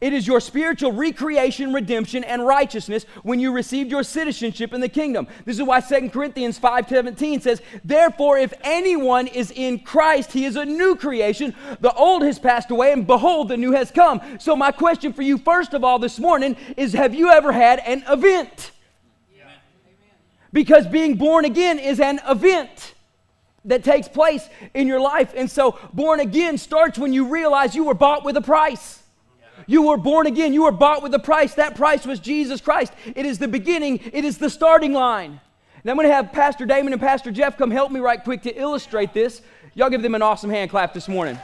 It 0.00 0.12
is 0.12 0.26
your 0.26 0.40
spiritual 0.40 0.92
recreation, 0.92 1.72
redemption, 1.72 2.24
and 2.24 2.46
righteousness 2.46 3.04
when 3.22 3.40
you 3.40 3.52
received 3.52 3.90
your 3.90 4.02
citizenship 4.02 4.72
in 4.72 4.80
the 4.80 4.88
kingdom. 4.88 5.26
This 5.44 5.56
is 5.56 5.62
why 5.62 5.80
2 5.80 6.10
Corinthians 6.10 6.58
5:17 6.58 7.40
says, 7.40 7.62
"Therefore 7.84 8.38
if 8.38 8.52
anyone 8.62 9.26
is 9.26 9.50
in 9.50 9.80
Christ, 9.80 10.32
he 10.32 10.44
is 10.44 10.56
a 10.56 10.64
new 10.64 10.96
creation. 10.96 11.54
The 11.80 11.92
old 11.94 12.22
has 12.22 12.38
passed 12.38 12.70
away 12.70 12.92
and 12.92 13.06
behold 13.06 13.48
the 13.48 13.56
new 13.56 13.72
has 13.72 13.90
come." 13.90 14.20
So 14.38 14.56
my 14.56 14.72
question 14.72 15.12
for 15.12 15.22
you 15.22 15.38
first 15.38 15.74
of 15.74 15.84
all 15.84 15.98
this 15.98 16.18
morning 16.18 16.56
is 16.76 16.92
have 16.92 17.14
you 17.14 17.30
ever 17.30 17.52
had 17.52 17.80
an 17.80 18.04
event? 18.08 18.70
Because 20.52 20.86
being 20.86 21.16
born 21.16 21.44
again 21.44 21.78
is 21.78 21.98
an 21.98 22.20
event 22.28 22.94
that 23.64 23.82
takes 23.82 24.08
place 24.08 24.48
in 24.72 24.86
your 24.86 25.00
life. 25.00 25.32
And 25.34 25.50
so 25.50 25.78
born 25.92 26.20
again 26.20 26.58
starts 26.58 26.98
when 26.98 27.12
you 27.12 27.26
realize 27.26 27.74
you 27.74 27.84
were 27.84 27.94
bought 27.94 28.24
with 28.24 28.36
a 28.36 28.42
price. 28.42 29.03
You 29.66 29.82
were 29.82 29.96
born 29.96 30.26
again. 30.26 30.52
You 30.52 30.64
were 30.64 30.72
bought 30.72 31.02
with 31.02 31.14
a 31.14 31.18
price. 31.18 31.54
That 31.54 31.76
price 31.76 32.06
was 32.06 32.20
Jesus 32.20 32.60
Christ. 32.60 32.92
It 33.14 33.26
is 33.26 33.38
the 33.38 33.48
beginning, 33.48 34.00
it 34.12 34.24
is 34.24 34.38
the 34.38 34.50
starting 34.50 34.92
line. 34.92 35.40
And 35.82 35.90
I'm 35.90 35.96
going 35.96 36.08
to 36.08 36.14
have 36.14 36.32
Pastor 36.32 36.64
Damon 36.64 36.92
and 36.92 37.00
Pastor 37.00 37.30
Jeff 37.30 37.58
come 37.58 37.70
help 37.70 37.92
me 37.92 38.00
right 38.00 38.22
quick 38.22 38.42
to 38.42 38.54
illustrate 38.58 39.12
this. 39.12 39.42
Y'all 39.74 39.90
give 39.90 40.02
them 40.02 40.14
an 40.14 40.22
awesome 40.22 40.48
hand 40.48 40.70
clap 40.70 40.94
this 40.94 41.08
morning. 41.08 41.38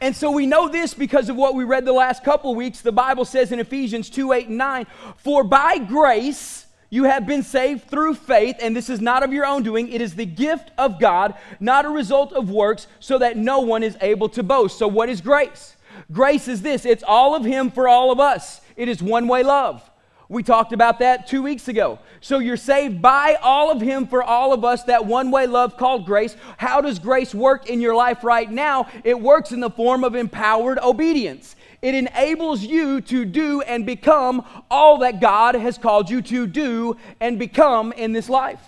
And 0.00 0.14
so 0.14 0.30
we 0.30 0.46
know 0.46 0.68
this 0.68 0.94
because 0.94 1.28
of 1.28 1.36
what 1.36 1.54
we 1.54 1.64
read 1.64 1.84
the 1.84 1.92
last 1.92 2.22
couple 2.22 2.54
weeks. 2.54 2.80
The 2.80 2.92
Bible 2.92 3.24
says 3.24 3.50
in 3.50 3.58
Ephesians 3.58 4.10
2 4.10 4.32
8 4.32 4.48
and 4.48 4.58
9, 4.58 4.86
For 5.16 5.42
by 5.42 5.78
grace 5.78 6.65
you 6.90 7.04
have 7.04 7.26
been 7.26 7.42
saved 7.42 7.88
through 7.90 8.14
faith, 8.14 8.56
and 8.60 8.76
this 8.76 8.88
is 8.88 9.00
not 9.00 9.22
of 9.22 9.32
your 9.32 9.44
own 9.44 9.62
doing. 9.62 9.88
It 9.88 10.00
is 10.00 10.14
the 10.14 10.26
gift 10.26 10.70
of 10.78 11.00
God, 11.00 11.34
not 11.58 11.84
a 11.84 11.90
result 11.90 12.32
of 12.32 12.50
works, 12.50 12.86
so 13.00 13.18
that 13.18 13.36
no 13.36 13.60
one 13.60 13.82
is 13.82 13.96
able 14.00 14.28
to 14.30 14.42
boast. 14.42 14.78
So, 14.78 14.86
what 14.86 15.08
is 15.08 15.20
grace? 15.20 15.76
Grace 16.12 16.46
is 16.48 16.62
this 16.62 16.84
it's 16.84 17.04
all 17.06 17.34
of 17.34 17.44
Him 17.44 17.70
for 17.70 17.88
all 17.88 18.10
of 18.10 18.20
us, 18.20 18.60
it 18.76 18.88
is 18.88 19.02
one 19.02 19.28
way 19.28 19.42
love. 19.42 19.88
We 20.28 20.42
talked 20.42 20.72
about 20.72 20.98
that 20.98 21.28
two 21.28 21.42
weeks 21.42 21.68
ago. 21.68 22.00
So 22.20 22.40
you're 22.40 22.56
saved 22.56 23.00
by 23.00 23.36
all 23.40 23.70
of 23.70 23.80
Him 23.80 24.08
for 24.08 24.22
all 24.22 24.52
of 24.52 24.64
us, 24.64 24.82
that 24.84 25.06
one 25.06 25.30
way 25.30 25.46
love 25.46 25.76
called 25.76 26.04
grace. 26.04 26.36
How 26.56 26.80
does 26.80 26.98
grace 26.98 27.32
work 27.32 27.70
in 27.70 27.80
your 27.80 27.94
life 27.94 28.24
right 28.24 28.50
now? 28.50 28.88
It 29.04 29.20
works 29.20 29.52
in 29.52 29.60
the 29.60 29.70
form 29.70 30.02
of 30.02 30.16
empowered 30.16 30.80
obedience. 30.80 31.54
It 31.82 31.94
enables 31.94 32.62
you 32.62 33.00
to 33.02 33.24
do 33.24 33.60
and 33.62 33.84
become 33.84 34.44
all 34.70 34.98
that 34.98 35.20
God 35.20 35.54
has 35.54 35.78
called 35.78 36.10
you 36.10 36.22
to 36.22 36.46
do 36.46 36.96
and 37.20 37.38
become 37.38 37.92
in 37.92 38.12
this 38.12 38.28
life. 38.28 38.60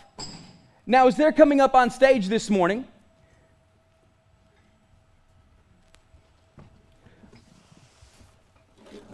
Now, 0.86 1.06
as 1.06 1.16
they're 1.16 1.32
coming 1.32 1.60
up 1.60 1.74
on 1.74 1.90
stage 1.90 2.28
this 2.28 2.48
morning, 2.48 2.86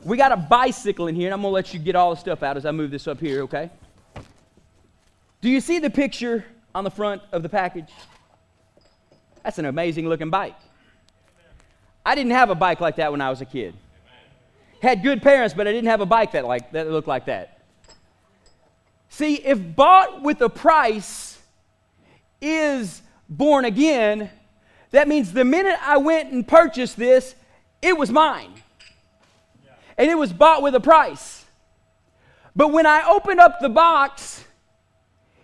we 0.05 0.17
got 0.17 0.33
a 0.33 0.37
bicycle 0.37 1.07
in 1.07 1.15
here, 1.15 1.27
and 1.29 1.35
I'm 1.35 1.41
going 1.41 1.51
to 1.51 1.55
let 1.55 1.73
you 1.73 1.81
get 1.81 1.97
all 1.97 2.15
the 2.15 2.21
stuff 2.21 2.43
out 2.43 2.57
as 2.57 2.67
I 2.67 2.71
move 2.71 2.91
this 2.91 3.09
up 3.09 3.19
here, 3.21 3.43
okay? 3.43 3.71
Do 5.41 5.49
you 5.49 5.61
see 5.61 5.79
the 5.79 5.91
picture 5.91 6.45
on 6.75 6.85
the 6.85 6.91
front 6.91 7.23
of 7.33 7.43
the 7.43 7.49
package? 7.49 7.91
That's 9.43 9.59
an 9.59 9.67
amazing 9.67 10.09
looking 10.09 10.31
bike. 10.31 10.57
I 12.05 12.15
didn't 12.15 12.33
have 12.33 12.51
a 12.51 12.55
bike 12.55 12.81
like 12.81 12.97
that 12.97 13.11
when 13.11 13.21
I 13.21 13.31
was 13.31 13.41
a 13.41 13.45
kid. 13.45 13.75
Had 14.85 15.03
good 15.03 15.23
parents, 15.23 15.55
but 15.55 15.67
I 15.67 15.73
didn't 15.73 15.89
have 15.89 16.03
a 16.03 16.07
bike 16.07 16.33
that, 16.33 16.45
like, 16.45 16.73
that 16.73 16.91
looked 16.91 17.09
like 17.09 17.25
that. 17.25 17.59
See, 19.09 19.37
if 19.37 19.59
bought 19.75 20.21
with 20.21 20.43
a 20.43 20.51
price 20.51 21.39
is 22.39 23.01
born 23.27 23.65
again, 23.65 24.29
that 24.91 25.09
means 25.09 25.33
the 25.33 25.43
minute 25.43 25.79
I 25.81 25.97
went 25.97 26.33
and 26.33 26.47
purchased 26.47 26.99
this, 26.99 27.35
it 27.81 27.97
was 27.97 28.11
mine 28.11 28.53
and 29.97 30.11
it 30.11 30.19
was 30.19 30.35
bought 30.35 30.61
with 30.61 30.75
a 30.75 30.81
price. 30.81 31.47
But 32.55 32.69
when 32.69 32.85
I 32.85 33.09
opened 33.09 33.41
up 33.41 33.61
the 33.61 33.71
box, 33.71 34.45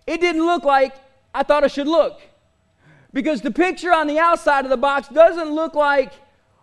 it 0.06 0.20
didn't 0.20 0.44
look 0.44 0.64
like 0.64 0.94
I 1.34 1.44
thought 1.44 1.64
it 1.64 1.70
should 1.70 1.88
look. 1.88 2.20
Because 3.14 3.40
the 3.40 3.50
picture 3.50 3.90
on 3.90 4.06
the 4.06 4.18
outside 4.18 4.66
of 4.66 4.70
the 4.70 4.76
box 4.76 5.08
doesn't 5.08 5.50
look 5.50 5.74
like 5.74 6.12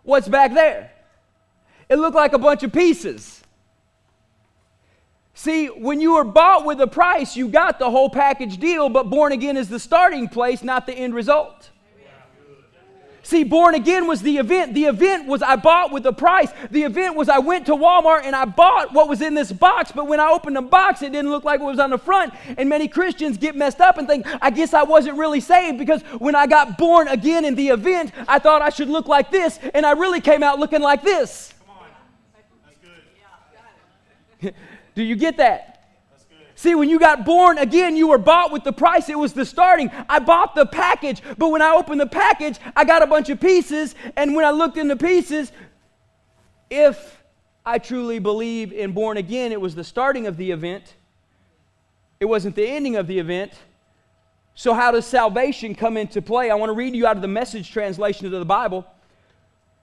what's 0.04 0.28
back 0.28 0.54
there. 0.54 0.92
It 1.88 1.96
looked 1.96 2.16
like 2.16 2.32
a 2.32 2.38
bunch 2.38 2.62
of 2.62 2.72
pieces. 2.72 3.42
See, 5.34 5.66
when 5.66 6.00
you 6.00 6.14
were 6.14 6.24
bought 6.24 6.64
with 6.64 6.80
a 6.80 6.86
price, 6.86 7.36
you 7.36 7.48
got 7.48 7.78
the 7.78 7.90
whole 7.90 8.10
package 8.10 8.58
deal, 8.58 8.88
but 8.88 9.04
born 9.08 9.32
again 9.32 9.56
is 9.56 9.68
the 9.68 9.78
starting 9.78 10.28
place, 10.28 10.62
not 10.62 10.86
the 10.86 10.92
end 10.92 11.14
result. 11.14 11.70
See, 13.28 13.44
born 13.44 13.74
again 13.74 14.06
was 14.06 14.22
the 14.22 14.38
event. 14.38 14.72
The 14.72 14.86
event 14.86 15.28
was 15.28 15.42
I 15.42 15.56
bought 15.56 15.92
with 15.92 16.06
a 16.06 16.14
price. 16.14 16.50
The 16.70 16.84
event 16.84 17.14
was 17.14 17.28
I 17.28 17.40
went 17.40 17.66
to 17.66 17.72
Walmart 17.72 18.22
and 18.24 18.34
I 18.34 18.46
bought 18.46 18.94
what 18.94 19.06
was 19.06 19.20
in 19.20 19.34
this 19.34 19.52
box, 19.52 19.92
but 19.94 20.06
when 20.06 20.18
I 20.18 20.30
opened 20.30 20.56
the 20.56 20.62
box, 20.62 21.02
it 21.02 21.12
didn't 21.12 21.30
look 21.30 21.44
like 21.44 21.60
what 21.60 21.68
was 21.68 21.78
on 21.78 21.90
the 21.90 21.98
front. 21.98 22.32
And 22.56 22.70
many 22.70 22.88
Christians 22.88 23.36
get 23.36 23.54
messed 23.54 23.82
up 23.82 23.98
and 23.98 24.08
think, 24.08 24.26
I 24.40 24.48
guess 24.48 24.72
I 24.72 24.82
wasn't 24.82 25.18
really 25.18 25.40
saved 25.40 25.76
because 25.76 26.00
when 26.18 26.34
I 26.34 26.46
got 26.46 26.78
born 26.78 27.06
again 27.08 27.44
in 27.44 27.54
the 27.54 27.68
event, 27.68 28.12
I 28.26 28.38
thought 28.38 28.62
I 28.62 28.70
should 28.70 28.88
look 28.88 29.08
like 29.08 29.30
this, 29.30 29.58
and 29.74 29.84
I 29.84 29.92
really 29.92 30.22
came 30.22 30.42
out 30.42 30.58
looking 30.58 30.80
like 30.80 31.02
this. 31.02 31.52
Come 31.66 31.76
on. 31.76 31.86
That's 32.64 32.76
good. 32.80 33.02
Do 34.94 35.02
you 35.02 35.16
get 35.16 35.36
that? 35.36 35.74
See, 36.54 36.74
when 36.74 36.88
you 36.88 36.98
got 36.98 37.24
born 37.24 37.56
again, 37.56 37.96
you 37.96 38.08
were 38.08 38.18
bought 38.18 38.50
with 38.50 38.64
the 38.64 38.72
price. 38.72 39.08
It 39.08 39.16
was 39.16 39.32
the 39.32 39.44
starting. 39.44 39.92
I 40.08 40.18
bought 40.18 40.56
the 40.56 40.66
package, 40.66 41.22
but 41.36 41.50
when 41.50 41.62
I 41.62 41.70
opened 41.70 42.00
the 42.00 42.06
package, 42.06 42.58
I 42.74 42.84
got 42.84 43.00
a 43.00 43.06
bunch 43.06 43.28
of 43.28 43.40
pieces. 43.40 43.94
And 44.16 44.34
when 44.34 44.44
I 44.44 44.50
looked 44.50 44.76
in 44.76 44.88
the 44.88 44.96
pieces, 44.96 45.52
if 46.68 47.22
I 47.64 47.78
truly 47.78 48.18
believe 48.18 48.72
in 48.72 48.90
born 48.90 49.18
again, 49.18 49.52
it 49.52 49.60
was 49.60 49.76
the 49.76 49.84
starting 49.84 50.26
of 50.26 50.36
the 50.36 50.50
event, 50.50 50.96
it 52.18 52.24
wasn't 52.24 52.56
the 52.56 52.66
ending 52.66 52.96
of 52.96 53.06
the 53.06 53.20
event. 53.20 53.52
So, 54.56 54.74
how 54.74 54.90
does 54.90 55.06
salvation 55.06 55.76
come 55.76 55.96
into 55.96 56.20
play? 56.20 56.50
I 56.50 56.56
want 56.56 56.70
to 56.70 56.74
read 56.74 56.96
you 56.96 57.06
out 57.06 57.14
of 57.14 57.22
the 57.22 57.28
message 57.28 57.70
translation 57.70 58.26
of 58.26 58.32
the 58.32 58.44
Bible 58.44 58.84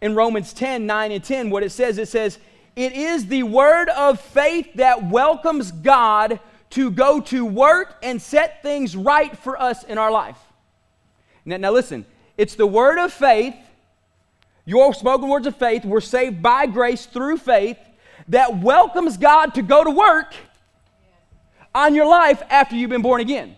in 0.01 0.13
Romans 0.13 0.51
10 0.51 0.85
9 0.85 1.11
and 1.13 1.23
10. 1.23 1.49
What 1.49 1.63
it 1.63 1.71
says, 1.71 1.97
it 1.97 2.09
says, 2.09 2.37
It 2.75 2.93
is 2.93 3.27
the 3.27 3.43
word 3.43 3.89
of 3.89 4.19
faith 4.19 4.73
that 4.75 5.09
welcomes 5.09 5.71
God 5.71 6.39
to 6.71 6.91
go 6.91 7.21
to 7.21 7.45
work 7.45 7.95
and 8.03 8.21
set 8.21 8.61
things 8.61 8.95
right 8.95 9.37
for 9.37 9.59
us 9.61 9.83
in 9.83 9.97
our 9.97 10.11
life. 10.11 10.37
Now, 11.45 11.57
now 11.57 11.71
listen, 11.71 12.05
it's 12.37 12.55
the 12.55 12.67
word 12.67 12.97
of 12.97 13.13
faith, 13.13 13.55
your 14.65 14.93
spoken 14.93 15.29
words 15.29 15.47
of 15.47 15.55
faith. 15.55 15.85
We're 15.85 16.01
saved 16.01 16.41
by 16.41 16.65
grace 16.65 17.05
through 17.05 17.37
faith 17.37 17.77
that 18.27 18.59
welcomes 18.59 19.17
God 19.17 19.53
to 19.53 19.61
go 19.61 19.83
to 19.83 19.91
work 19.91 20.33
on 21.73 21.95
your 21.95 22.07
life 22.07 22.41
after 22.49 22.75
you've 22.75 22.89
been 22.89 23.01
born 23.01 23.21
again. 23.21 23.55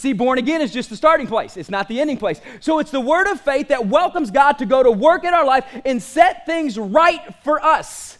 See, 0.00 0.14
born 0.14 0.38
again 0.38 0.62
is 0.62 0.72
just 0.72 0.88
the 0.88 0.96
starting 0.96 1.26
place, 1.26 1.58
it's 1.58 1.68
not 1.68 1.86
the 1.86 2.00
ending 2.00 2.16
place. 2.16 2.40
So 2.60 2.78
it's 2.78 2.90
the 2.90 3.02
word 3.02 3.26
of 3.26 3.38
faith 3.38 3.68
that 3.68 3.86
welcomes 3.86 4.30
God 4.30 4.52
to 4.52 4.64
go 4.64 4.82
to 4.82 4.90
work 4.90 5.24
in 5.24 5.34
our 5.34 5.44
life 5.44 5.66
and 5.84 6.02
set 6.02 6.46
things 6.46 6.78
right 6.78 7.20
for 7.44 7.62
us. 7.62 8.16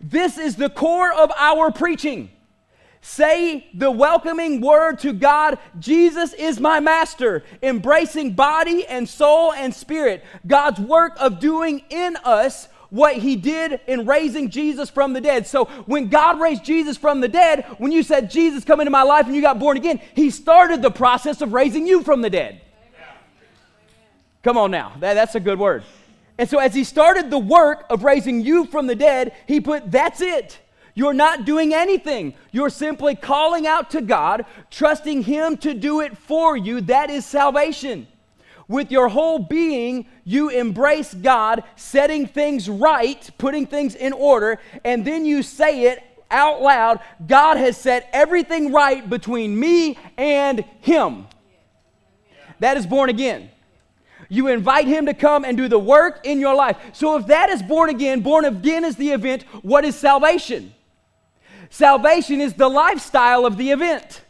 This 0.00 0.38
is 0.38 0.54
the 0.54 0.70
core 0.70 1.12
of 1.12 1.32
our 1.36 1.72
preaching. 1.72 2.30
Say 3.00 3.66
the 3.74 3.90
welcoming 3.90 4.60
word 4.60 5.00
to 5.00 5.12
God 5.12 5.58
Jesus 5.80 6.32
is 6.34 6.60
my 6.60 6.78
master, 6.78 7.42
embracing 7.60 8.34
body 8.34 8.86
and 8.86 9.08
soul 9.08 9.52
and 9.52 9.74
spirit. 9.74 10.22
God's 10.46 10.78
work 10.78 11.16
of 11.18 11.40
doing 11.40 11.82
in 11.90 12.16
us 12.22 12.68
what 12.90 13.16
he 13.16 13.36
did 13.36 13.80
in 13.86 14.04
raising 14.06 14.50
Jesus 14.50 14.90
from 14.90 15.12
the 15.12 15.20
dead. 15.20 15.46
So 15.46 15.66
when 15.86 16.08
God 16.08 16.40
raised 16.40 16.64
Jesus 16.64 16.96
from 16.96 17.20
the 17.20 17.28
dead, 17.28 17.64
when 17.78 17.92
you 17.92 18.02
said, 18.02 18.30
Jesus, 18.30 18.64
come 18.64 18.80
into 18.80 18.90
my 18.90 19.02
life 19.02 19.26
and 19.26 19.34
you 19.34 19.42
got 19.42 19.58
born 19.58 19.76
again, 19.76 20.00
he 20.14 20.30
started 20.30 20.82
the 20.82 20.90
process 20.90 21.40
of 21.40 21.52
raising 21.52 21.86
you 21.86 22.02
from 22.02 22.20
the 22.20 22.30
dead. 22.30 22.60
Come 24.42 24.56
on 24.56 24.70
now, 24.70 24.92
that, 25.00 25.14
that's 25.14 25.34
a 25.34 25.40
good 25.40 25.58
word. 25.58 25.84
And 26.38 26.48
so, 26.48 26.58
as 26.58 26.74
he 26.74 26.84
started 26.84 27.30
the 27.30 27.38
work 27.38 27.84
of 27.90 28.02
raising 28.02 28.40
you 28.40 28.64
from 28.64 28.86
the 28.86 28.94
dead, 28.94 29.34
he 29.46 29.60
put, 29.60 29.90
That's 29.90 30.22
it. 30.22 30.58
You're 30.94 31.12
not 31.14 31.44
doing 31.44 31.72
anything. 31.72 32.34
You're 32.50 32.70
simply 32.70 33.14
calling 33.14 33.66
out 33.66 33.90
to 33.90 34.00
God, 34.00 34.44
trusting 34.70 35.22
Him 35.22 35.56
to 35.58 35.72
do 35.74 36.00
it 36.00 36.16
for 36.16 36.56
you. 36.56 36.80
That 36.82 37.10
is 37.10 37.24
salvation. 37.24 38.06
With 38.70 38.92
your 38.92 39.08
whole 39.08 39.40
being, 39.40 40.06
you 40.22 40.48
embrace 40.48 41.12
God, 41.12 41.64
setting 41.74 42.28
things 42.28 42.68
right, 42.68 43.28
putting 43.36 43.66
things 43.66 43.96
in 43.96 44.12
order, 44.12 44.60
and 44.84 45.04
then 45.04 45.24
you 45.24 45.42
say 45.42 45.86
it 45.86 46.04
out 46.30 46.62
loud 46.62 47.00
God 47.26 47.56
has 47.56 47.76
set 47.76 48.08
everything 48.12 48.70
right 48.70 49.10
between 49.10 49.58
me 49.58 49.98
and 50.16 50.64
Him. 50.82 51.26
That 52.60 52.76
is 52.76 52.86
born 52.86 53.10
again. 53.10 53.50
You 54.28 54.46
invite 54.46 54.86
him 54.86 55.06
to 55.06 55.14
come 55.14 55.44
and 55.44 55.56
do 55.56 55.66
the 55.66 55.76
work 55.76 56.20
in 56.24 56.38
your 56.38 56.54
life. 56.54 56.76
So 56.92 57.16
if 57.16 57.26
that 57.26 57.50
is 57.50 57.64
born 57.64 57.90
again, 57.90 58.20
born 58.20 58.44
again 58.44 58.84
is 58.84 58.94
the 58.94 59.10
event, 59.10 59.42
what 59.62 59.84
is 59.84 59.96
salvation? 59.96 60.72
Salvation 61.70 62.40
is 62.40 62.54
the 62.54 62.68
lifestyle 62.68 63.44
of 63.44 63.56
the 63.56 63.72
event. 63.72 64.22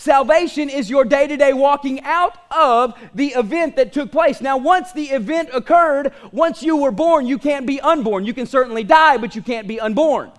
Salvation 0.00 0.70
is 0.70 0.88
your 0.88 1.04
day 1.04 1.26
to 1.26 1.36
day 1.36 1.52
walking 1.52 2.00
out 2.04 2.34
of 2.50 2.98
the 3.14 3.34
event 3.34 3.76
that 3.76 3.92
took 3.92 4.10
place. 4.10 4.40
Now, 4.40 4.56
once 4.56 4.92
the 4.92 5.10
event 5.10 5.50
occurred, 5.52 6.14
once 6.32 6.62
you 6.62 6.78
were 6.78 6.90
born, 6.90 7.26
you 7.26 7.36
can't 7.36 7.66
be 7.66 7.82
unborn. 7.82 8.24
You 8.24 8.32
can 8.32 8.46
certainly 8.46 8.82
die, 8.82 9.18
but 9.18 9.36
you 9.36 9.42
can't 9.42 9.68
be 9.68 9.78
unborn. 9.78 10.32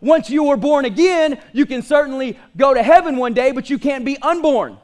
Once 0.00 0.30
you 0.30 0.42
were 0.42 0.56
born 0.56 0.84
again, 0.84 1.40
you 1.52 1.64
can 1.64 1.80
certainly 1.80 2.36
go 2.56 2.74
to 2.74 2.82
heaven 2.82 3.18
one 3.18 3.34
day, 3.34 3.52
but 3.52 3.70
you 3.70 3.78
can't 3.78 4.04
be 4.04 4.18
unborn. 4.20 4.78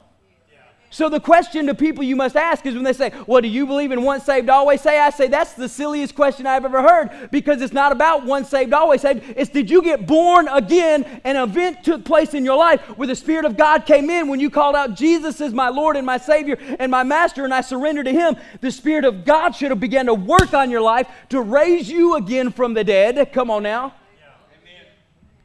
So 0.94 1.08
the 1.08 1.18
question 1.18 1.66
to 1.66 1.74
people 1.74 2.04
you 2.04 2.14
must 2.14 2.36
ask 2.36 2.64
is 2.66 2.76
when 2.76 2.84
they 2.84 2.92
say, 2.92 3.12
Well, 3.26 3.42
do 3.42 3.48
you 3.48 3.66
believe 3.66 3.90
in 3.90 4.04
once 4.04 4.22
saved, 4.22 4.48
always 4.48 4.80
saved? 4.80 5.00
I 5.00 5.10
say 5.10 5.26
that's 5.26 5.54
the 5.54 5.68
silliest 5.68 6.14
question 6.14 6.46
I've 6.46 6.64
ever 6.64 6.80
heard 6.80 7.32
because 7.32 7.60
it's 7.62 7.72
not 7.72 7.90
about 7.90 8.24
once 8.24 8.48
saved, 8.48 8.72
always 8.72 9.00
saved. 9.00 9.24
It's 9.36 9.50
did 9.50 9.68
you 9.68 9.82
get 9.82 10.06
born 10.06 10.46
again? 10.46 11.20
An 11.24 11.34
event 11.34 11.82
took 11.82 12.04
place 12.04 12.32
in 12.32 12.44
your 12.44 12.56
life 12.56 12.80
where 12.96 13.08
the 13.08 13.16
Spirit 13.16 13.44
of 13.44 13.56
God 13.56 13.86
came 13.86 14.08
in 14.08 14.28
when 14.28 14.38
you 14.38 14.50
called 14.50 14.76
out, 14.76 14.94
Jesus 14.94 15.40
is 15.40 15.52
my 15.52 15.68
Lord 15.68 15.96
and 15.96 16.06
my 16.06 16.16
Savior 16.16 16.56
and 16.78 16.92
my 16.92 17.02
Master, 17.02 17.44
and 17.44 17.52
I 17.52 17.62
surrender 17.62 18.04
to 18.04 18.12
Him. 18.12 18.36
The 18.60 18.70
Spirit 18.70 19.04
of 19.04 19.24
God 19.24 19.56
should 19.56 19.70
have 19.70 19.80
began 19.80 20.06
to 20.06 20.14
work 20.14 20.54
on 20.54 20.70
your 20.70 20.80
life 20.80 21.08
to 21.30 21.40
raise 21.40 21.90
you 21.90 22.14
again 22.14 22.52
from 22.52 22.72
the 22.72 22.84
dead. 22.84 23.32
Come 23.32 23.50
on 23.50 23.64
now 23.64 23.94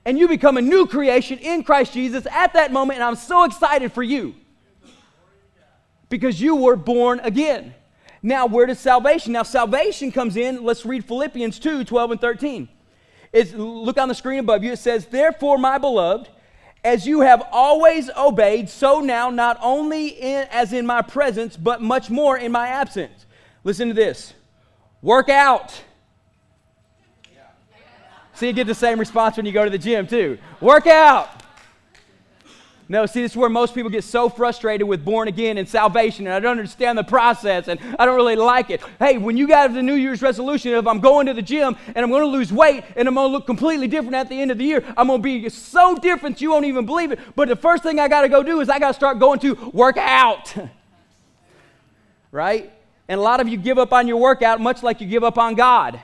and 0.05 0.19
you 0.19 0.27
become 0.27 0.57
a 0.57 0.61
new 0.61 0.85
creation 0.85 1.39
in 1.39 1.63
Christ 1.63 1.93
Jesus 1.93 2.27
at 2.29 2.53
that 2.53 2.71
moment, 2.71 2.99
and 2.99 3.03
I'm 3.03 3.15
so 3.15 3.45
excited 3.45 3.91
for 3.91 4.03
you 4.03 4.35
because 6.09 6.41
you 6.41 6.55
were 6.55 6.75
born 6.75 7.19
again. 7.21 7.73
Now, 8.21 8.47
where 8.47 8.65
does 8.65 8.79
salvation? 8.79 9.33
Now, 9.33 9.43
salvation 9.43 10.11
comes 10.11 10.35
in. 10.35 10.63
Let's 10.63 10.85
read 10.85 11.05
Philippians 11.05 11.59
2 11.59 11.85
12 11.85 12.11
and 12.11 12.21
13. 12.21 12.67
It's, 13.31 13.53
look 13.53 13.97
on 13.97 14.09
the 14.09 14.15
screen 14.15 14.39
above 14.39 14.63
you. 14.63 14.73
It 14.73 14.79
says, 14.79 15.05
Therefore, 15.05 15.57
my 15.57 15.77
beloved, 15.77 16.29
as 16.83 17.05
you 17.05 17.21
have 17.21 17.43
always 17.51 18.09
obeyed, 18.17 18.69
so 18.69 18.99
now, 18.99 19.29
not 19.29 19.57
only 19.61 20.07
in, 20.07 20.47
as 20.51 20.73
in 20.73 20.85
my 20.85 21.01
presence, 21.01 21.55
but 21.55 21.81
much 21.81 22.09
more 22.09 22.37
in 22.37 22.51
my 22.51 22.67
absence. 22.67 23.25
Listen 23.63 23.89
to 23.89 23.93
this 23.93 24.33
work 25.01 25.29
out. 25.29 25.83
See, 28.33 28.47
you 28.47 28.53
get 28.53 28.67
the 28.67 28.75
same 28.75 28.99
response 28.99 29.35
when 29.35 29.45
you 29.45 29.51
go 29.51 29.65
to 29.65 29.69
the 29.69 29.77
gym, 29.77 30.07
too. 30.07 30.37
Work 30.61 30.87
out. 30.87 31.29
No, 32.91 33.05
see, 33.05 33.21
this 33.21 33.33
is 33.33 33.37
where 33.37 33.49
most 33.51 33.75
people 33.75 33.91
get 33.91 34.03
so 34.03 34.29
frustrated 34.29 34.87
with 34.87 35.05
born 35.05 35.27
again 35.27 35.59
and 35.59 35.69
salvation, 35.69 36.25
and 36.25 36.33
I 36.33 36.39
don't 36.39 36.57
understand 36.57 36.97
the 36.97 37.03
process, 37.03 37.67
and 37.67 37.79
I 37.99 38.05
don't 38.07 38.15
really 38.15 38.35
like 38.35 38.71
it. 38.71 38.81
Hey, 38.97 39.19
when 39.19 39.37
you 39.37 39.47
got 39.47 39.71
the 39.71 39.83
New 39.83 39.93
Year's 39.93 40.23
resolution 40.23 40.73
of 40.73 40.87
I'm 40.87 40.99
going 40.99 41.27
to 41.27 41.35
the 41.35 41.43
gym 41.43 41.77
and 41.85 41.97
I'm 41.97 42.09
going 42.09 42.23
to 42.23 42.27
lose 42.27 42.51
weight 42.51 42.83
and 42.95 43.07
I'm 43.07 43.13
going 43.13 43.27
to 43.27 43.31
look 43.31 43.45
completely 43.45 43.87
different 43.87 44.15
at 44.15 44.27
the 44.27 44.41
end 44.41 44.49
of 44.49 44.57
the 44.57 44.63
year, 44.63 44.83
I'm 44.97 45.05
going 45.05 45.19
to 45.19 45.23
be 45.23 45.47
so 45.49 45.95
different 45.97 46.41
you 46.41 46.49
won't 46.49 46.65
even 46.65 46.87
believe 46.87 47.11
it. 47.11 47.19
But 47.35 47.47
the 47.47 47.55
first 47.55 47.83
thing 47.83 47.99
I 47.99 48.07
got 48.07 48.21
to 48.21 48.29
go 48.29 48.41
do 48.41 48.59
is 48.59 48.69
I 48.69 48.79
got 48.79 48.87
to 48.87 48.93
start 48.95 49.19
going 49.19 49.37
to 49.41 49.53
work 49.71 49.97
out. 49.97 50.55
right? 52.31 52.73
And 53.07 53.19
a 53.19 53.23
lot 53.23 53.39
of 53.39 53.47
you 53.47 53.57
give 53.57 53.77
up 53.77 53.93
on 53.93 54.07
your 54.07 54.17
workout 54.17 54.59
much 54.59 54.81
like 54.81 54.99
you 54.99 55.05
give 55.05 55.23
up 55.23 55.37
on 55.37 55.53
God. 55.53 56.01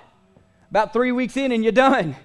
About 0.70 0.94
three 0.94 1.12
weeks 1.12 1.36
in 1.36 1.52
and 1.52 1.64
you're 1.64 1.72
done. 1.72 2.16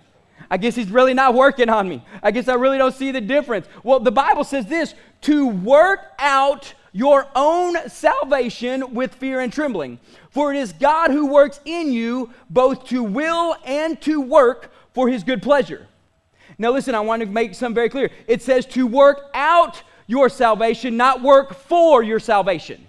I 0.50 0.56
guess 0.56 0.74
he's 0.74 0.90
really 0.90 1.14
not 1.14 1.34
working 1.34 1.68
on 1.68 1.88
me. 1.88 2.04
I 2.22 2.30
guess 2.30 2.48
I 2.48 2.54
really 2.54 2.78
don't 2.78 2.94
see 2.94 3.10
the 3.10 3.20
difference. 3.20 3.66
Well, 3.82 4.00
the 4.00 4.12
Bible 4.12 4.44
says 4.44 4.66
this 4.66 4.94
to 5.22 5.48
work 5.48 6.12
out 6.18 6.74
your 6.92 7.26
own 7.36 7.88
salvation 7.88 8.94
with 8.94 9.14
fear 9.14 9.40
and 9.40 9.52
trembling. 9.52 9.98
For 10.30 10.52
it 10.52 10.58
is 10.58 10.72
God 10.72 11.10
who 11.10 11.26
works 11.26 11.60
in 11.64 11.92
you 11.92 12.30
both 12.48 12.86
to 12.86 13.02
will 13.02 13.56
and 13.64 14.00
to 14.02 14.20
work 14.20 14.72
for 14.92 15.08
his 15.08 15.22
good 15.22 15.42
pleasure. 15.42 15.86
Now, 16.58 16.72
listen, 16.72 16.94
I 16.94 17.00
want 17.00 17.20
to 17.20 17.26
make 17.26 17.54
something 17.54 17.74
very 17.74 17.88
clear. 17.88 18.10
It 18.26 18.42
says 18.42 18.66
to 18.66 18.86
work 18.86 19.30
out 19.34 19.82
your 20.06 20.28
salvation, 20.28 20.96
not 20.96 21.22
work 21.22 21.54
for 21.54 22.02
your 22.02 22.18
salvation. 22.18 22.86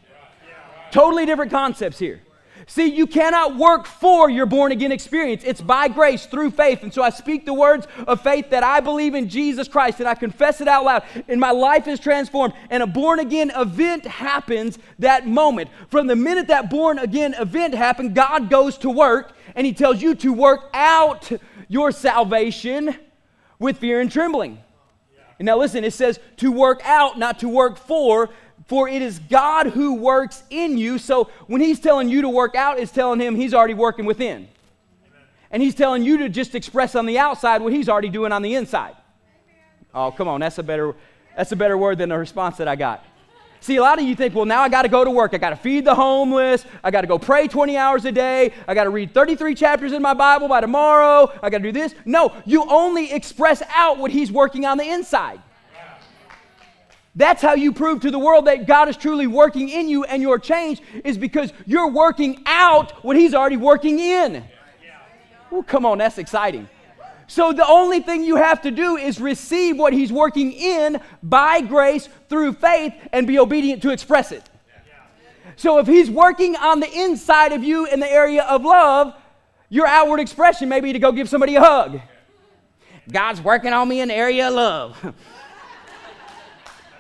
Totally 0.92 1.26
different 1.26 1.52
concepts 1.52 1.98
here. 1.98 2.22
See, 2.72 2.86
you 2.86 3.06
cannot 3.06 3.58
work 3.58 3.86
for 3.86 4.30
your 4.30 4.46
born 4.46 4.72
again 4.72 4.94
experience. 4.94 5.44
It's 5.46 5.60
by 5.60 5.90
grace 5.90 6.26
through 6.26 6.52
faith. 6.52 6.84
And 6.84 6.94
so 6.94 7.04
I 7.04 7.10
speak 7.10 7.46
the 7.46 7.54
words 7.54 7.86
of 8.08 8.22
faith 8.22 8.52
that 8.52 8.64
I 8.64 8.80
believe 8.80 9.14
in 9.14 9.28
Jesus 9.28 9.68
Christ 9.68 10.00
and 10.00 10.08
I 10.08 10.16
confess 10.16 10.62
it 10.62 10.70
out 10.70 10.86
loud. 10.86 11.04
And 11.28 11.38
my 11.38 11.52
life 11.52 11.86
is 11.90 12.00
transformed. 12.00 12.54
And 12.70 12.82
a 12.82 12.88
born 12.88 13.20
again 13.20 13.52
event 13.54 14.06
happens 14.06 14.80
that 15.00 15.28
moment. 15.28 15.70
From 15.90 16.08
the 16.08 16.16
minute 16.16 16.48
that 16.48 16.70
born 16.70 16.98
again 16.98 17.34
event 17.34 17.76
happened, 17.76 18.16
God 18.16 18.50
goes 18.50 18.78
to 18.78 18.90
work 18.90 19.36
and 19.54 19.68
He 19.68 19.74
tells 19.74 20.02
you 20.02 20.16
to 20.16 20.32
work 20.32 20.70
out 20.74 21.30
your 21.68 21.92
salvation 21.92 22.96
with 23.60 23.80
fear 23.80 24.00
and 24.00 24.10
trembling. 24.10 24.60
And 25.40 25.46
now 25.46 25.58
listen, 25.58 25.84
it 25.84 25.92
says 25.92 26.22
to 26.38 26.54
work 26.54 26.80
out, 26.86 27.20
not 27.20 27.40
to 27.40 27.50
work 27.50 27.78
for, 27.78 28.30
for 28.68 28.88
it 28.88 29.02
is 29.02 29.20
God 29.20 29.68
who 29.68 29.96
works 29.96 30.44
in 30.50 30.78
you. 30.78 30.98
So 30.98 31.30
when 31.48 31.62
he's 31.62 31.80
telling 31.80 32.10
you 32.10 32.22
to 32.22 32.30
work 32.30 32.56
out, 32.56 32.80
it's 32.80 32.92
telling 32.92 33.20
him 33.20 33.36
he's 33.36 33.54
already 33.54 33.74
working 33.74 34.06
within. 34.06 34.48
Amen. 35.08 35.22
And 35.52 35.64
he's 35.64 35.76
telling 35.76 36.04
you 36.04 36.18
to 36.20 36.30
just 36.30 36.56
express 36.56 36.96
on 36.96 37.06
the 37.06 37.18
outside 37.18 37.62
what 37.62 37.74
he's 37.74 37.90
already 37.90 38.10
doing 38.10 38.32
on 38.32 38.42
the 38.42 38.56
inside. 38.56 38.96
Oh, 39.94 40.12
come 40.12 40.28
on, 40.28 40.40
that's 40.40 40.58
a 40.58 40.64
better 40.64 40.96
that's 41.36 41.52
a 41.52 41.56
better 41.56 41.78
word 41.78 41.98
than 41.98 42.10
the 42.10 42.18
response 42.18 42.58
that 42.58 42.68
I 42.68 42.76
got. 42.76 43.06
See, 43.62 43.76
a 43.76 43.82
lot 43.82 44.00
of 44.00 44.06
you 44.06 44.16
think, 44.16 44.34
well, 44.34 44.46
now 44.46 44.62
I 44.62 44.70
got 44.70 44.82
to 44.82 44.90
go 44.90 45.04
to 45.04 45.12
work. 45.12 45.36
I 45.36 45.38
got 45.38 45.52
to 45.52 45.56
feed 45.56 45.86
the 45.86 45.94
homeless. 45.94 46.66
I 46.84 46.90
got 46.90 47.02
to 47.02 47.08
go 47.08 47.20
pray 47.20 47.48
20 47.48 47.78
hours 47.78 48.06
a 48.06 48.12
day. 48.12 48.54
I 48.68 48.74
got 48.74 48.86
to 48.86 48.90
read 48.90 49.14
33 49.14 49.54
chapters 49.54 49.94
in 49.94 50.02
my 50.02 50.16
Bible 50.16 50.48
by 50.48 50.62
tomorrow. 50.62 51.32
I 51.44 51.52
got 51.52 51.60
to 51.60 51.64
do 51.64 51.72
this. 51.72 51.94
No, 52.04 52.36
you 52.46 52.66
only 52.68 53.12
express 53.12 53.62
out 53.74 54.00
what 54.00 54.10
He's 54.10 54.32
working 54.32 54.66
on 54.66 54.78
the 54.78 54.90
inside. 54.90 55.42
That's 57.16 57.42
how 57.42 57.56
you 57.56 57.74
prove 57.74 58.02
to 58.02 58.12
the 58.12 58.20
world 58.20 58.48
that 58.48 58.68
God 58.68 58.88
is 58.88 58.96
truly 58.96 59.28
working 59.28 59.70
in 59.70 59.90
you 59.90 60.06
and 60.06 60.22
your 60.22 60.40
change 60.40 60.82
is 61.04 61.18
because 61.18 61.52
you're 61.66 61.90
working 61.90 62.42
out 62.46 63.04
what 63.04 63.18
He's 63.18 63.34
already 63.34 63.58
working 63.58 64.00
in. 64.00 64.44
Well, 65.50 65.64
come 65.64 65.86
on, 65.86 65.98
that's 65.98 66.18
exciting. 66.18 66.70
So 67.28 67.52
the 67.52 67.68
only 67.68 68.02
thing 68.02 68.24
you 68.24 68.38
have 68.38 68.62
to 68.62 68.72
do 68.72 68.96
is 68.96 69.20
receive 69.20 69.78
what 69.78 69.92
He's 69.92 70.12
working 70.12 70.54
in 70.54 71.00
by 71.22 71.62
grace 71.62 72.08
through 72.30 72.54
faith 72.54 72.94
and 73.12 73.28
be 73.28 73.40
obedient 73.40 73.82
to 73.82 73.92
express 73.92 74.32
it. 74.32 74.44
So 75.58 75.80
if 75.80 75.88
He's 75.88 76.10
working 76.10 76.56
on 76.56 76.80
the 76.80 76.92
inside 76.92 77.52
of 77.52 77.64
you 77.64 77.86
in 77.88 78.00
the 78.00 78.10
area 78.10 78.44
of 78.44 78.64
love, 78.64 79.14
your 79.70 79.88
outward 79.88 80.22
expression 80.22 80.70
may 80.70 80.80
be 80.80 80.94
to 80.94 81.00
go 81.00 81.12
give 81.12 81.28
somebody 81.28 81.56
a 81.56 81.62
hug. 81.62 82.00
God's 83.10 83.42
working 83.42 83.74
on 83.74 83.88
me 83.90 84.00
in 84.00 84.08
the 84.08 84.16
area 84.16 84.48
of 84.48 84.54
love. 84.54 85.16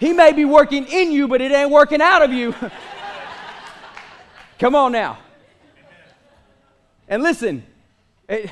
He 0.01 0.13
may 0.13 0.33
be 0.33 0.45
working 0.45 0.87
in 0.87 1.11
you, 1.11 1.27
but 1.27 1.41
it 1.41 1.51
ain't 1.51 1.69
working 1.69 2.01
out 2.01 2.23
of 2.23 2.33
you. 2.33 2.55
Come 4.57 4.73
on 4.73 4.91
now. 4.91 5.19
And 7.07 7.21
listen. 7.21 7.63
It, 8.27 8.49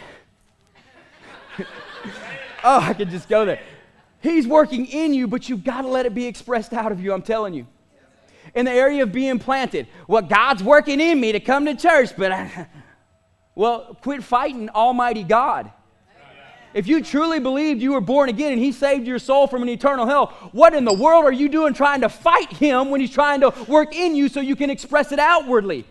oh, 2.64 2.80
I 2.80 2.94
could 2.94 3.10
just 3.10 3.28
go 3.28 3.46
there. 3.46 3.60
He's 4.22 4.46
working 4.46 4.86
in 4.86 5.12
you, 5.12 5.28
but 5.28 5.50
you've 5.50 5.64
got 5.64 5.82
to 5.82 5.88
let 5.88 6.06
it 6.06 6.14
be 6.14 6.28
expressed 6.28 6.72
out 6.72 6.92
of 6.92 7.02
you, 7.02 7.14
I'm 7.14 7.24
telling 7.24 7.56
you. 7.56 7.66
In 8.54 8.66
the 8.66 8.72
area 8.72 9.02
of 9.02 9.12
being 9.12 9.40
planted, 9.40 9.88
well, 10.08 10.22
God's 10.22 10.62
working 10.62 11.00
in 11.00 11.20
me 11.20 11.32
to 11.32 11.40
come 11.40 11.66
to 11.66 11.74
church, 11.74 12.12
but 12.16 12.32
I, 12.32 12.68
well, 13.56 13.98
quit 14.04 14.24
fighting 14.24 14.70
Almighty 14.70 15.24
God. 15.24 15.72
If 16.73 16.88
you 16.88 17.03
truly 17.03 17.39
believed 17.39 17.82
you 17.82 17.93
were 17.93 18.01
born 18.01 18.29
again 18.29 18.51
and 18.51 18.62
He 18.62 18.71
saved 18.71 19.08
your 19.08 19.19
soul 19.19 19.47
from 19.47 19.63
an 19.63 19.69
eternal 19.69 20.05
hell, 20.05 20.27
what 20.51 20.73
in 20.73 20.86
the 20.86 20.93
world 20.93 21.25
are 21.25 21.32
you 21.32 21.49
doing 21.49 21.73
trying 21.73 22.01
to 22.01 22.10
fight 22.10 22.51
Him 22.53 22.89
when 22.89 23.01
He's 23.01 23.12
trying 23.12 23.41
to 23.41 23.53
work 23.67 23.95
in 23.95 24.15
you 24.15 24.29
so 24.29 24.39
you 24.39 24.55
can 24.55 24.69
express 24.69 25.12
it 25.12 25.19
outwardly? 25.19 25.86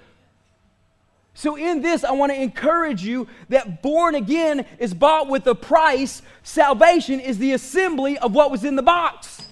So, 1.35 1.57
in 1.57 1.83
this, 1.83 2.03
I 2.03 2.11
want 2.11 2.33
to 2.33 2.43
encourage 2.43 3.05
you 3.05 3.29
that 3.49 3.81
born 3.81 4.17
again 4.17 4.67
is 4.81 4.93
bought 4.93 5.29
with 5.29 5.47
a 5.47 5.55
price. 5.55 6.21
Salvation 6.43 7.21
is 7.21 7.39
the 7.39 7.53
assembly 7.53 8.19
of 8.19 8.35
what 8.35 8.51
was 8.51 8.65
in 8.65 8.75
the 8.75 8.83
box. 8.83 9.47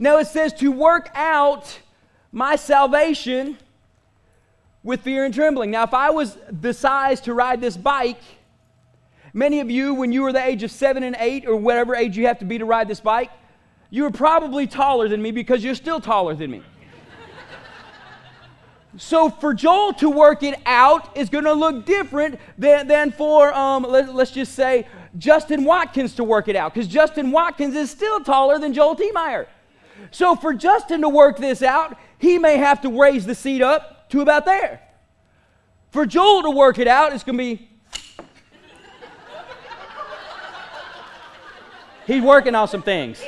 Now, 0.00 0.18
it 0.18 0.26
says 0.26 0.52
to 0.54 0.72
work 0.72 1.08
out 1.14 1.78
my 2.32 2.56
salvation 2.56 3.58
with 4.82 5.02
fear 5.02 5.24
and 5.24 5.32
trembling. 5.32 5.70
Now, 5.70 5.84
if 5.84 5.94
I 5.94 6.10
was 6.10 6.36
the 6.50 6.74
size 6.74 7.20
to 7.22 7.34
ride 7.34 7.60
this 7.60 7.76
bike, 7.76 8.18
Many 9.34 9.60
of 9.60 9.70
you, 9.70 9.94
when 9.94 10.12
you 10.12 10.22
were 10.22 10.32
the 10.32 10.44
age 10.44 10.62
of 10.62 10.70
seven 10.70 11.02
and 11.02 11.16
eight, 11.18 11.46
or 11.46 11.56
whatever 11.56 11.94
age 11.94 12.16
you 12.16 12.26
have 12.26 12.38
to 12.40 12.44
be 12.44 12.58
to 12.58 12.64
ride 12.64 12.88
this 12.88 13.00
bike, 13.00 13.30
you 13.88 14.02
were 14.02 14.10
probably 14.10 14.66
taller 14.66 15.08
than 15.08 15.22
me 15.22 15.30
because 15.30 15.64
you're 15.64 15.74
still 15.74 16.00
taller 16.00 16.34
than 16.34 16.50
me. 16.50 16.62
so 18.96 19.30
for 19.30 19.54
Joel 19.54 19.94
to 19.94 20.10
work 20.10 20.42
it 20.42 20.58
out 20.66 21.16
is 21.16 21.30
going 21.30 21.44
to 21.44 21.52
look 21.54 21.86
different 21.86 22.38
than, 22.58 22.88
than 22.88 23.10
for, 23.10 23.52
um, 23.54 23.84
let, 23.84 24.08
us 24.08 24.30
just 24.30 24.54
say, 24.54 24.86
Justin 25.16 25.64
Watkins 25.64 26.14
to 26.16 26.24
work 26.24 26.48
it 26.48 26.56
out 26.56 26.74
because 26.74 26.88
Justin 26.88 27.30
Watkins 27.30 27.74
is 27.74 27.90
still 27.90 28.20
taller 28.20 28.58
than 28.58 28.72
Joel 28.72 28.96
T. 28.96 29.10
Meyer. 29.12 29.46
So 30.10 30.34
for 30.36 30.52
Justin 30.52 31.02
to 31.02 31.08
work 31.08 31.38
this 31.38 31.62
out, 31.62 31.96
he 32.18 32.38
may 32.38 32.56
have 32.56 32.80
to 32.82 33.00
raise 33.00 33.24
the 33.24 33.34
seat 33.34 33.62
up 33.62 34.08
to 34.10 34.20
about 34.20 34.44
there. 34.44 34.80
For 35.90 36.06
Joel 36.06 36.42
to 36.42 36.50
work 36.50 36.78
it 36.78 36.88
out, 36.88 37.12
it's 37.12 37.24
going 37.24 37.36
to 37.36 37.44
be 37.44 37.68
He's 42.06 42.22
working 42.22 42.54
on 42.54 42.68
some 42.68 42.82
things. 42.82 43.22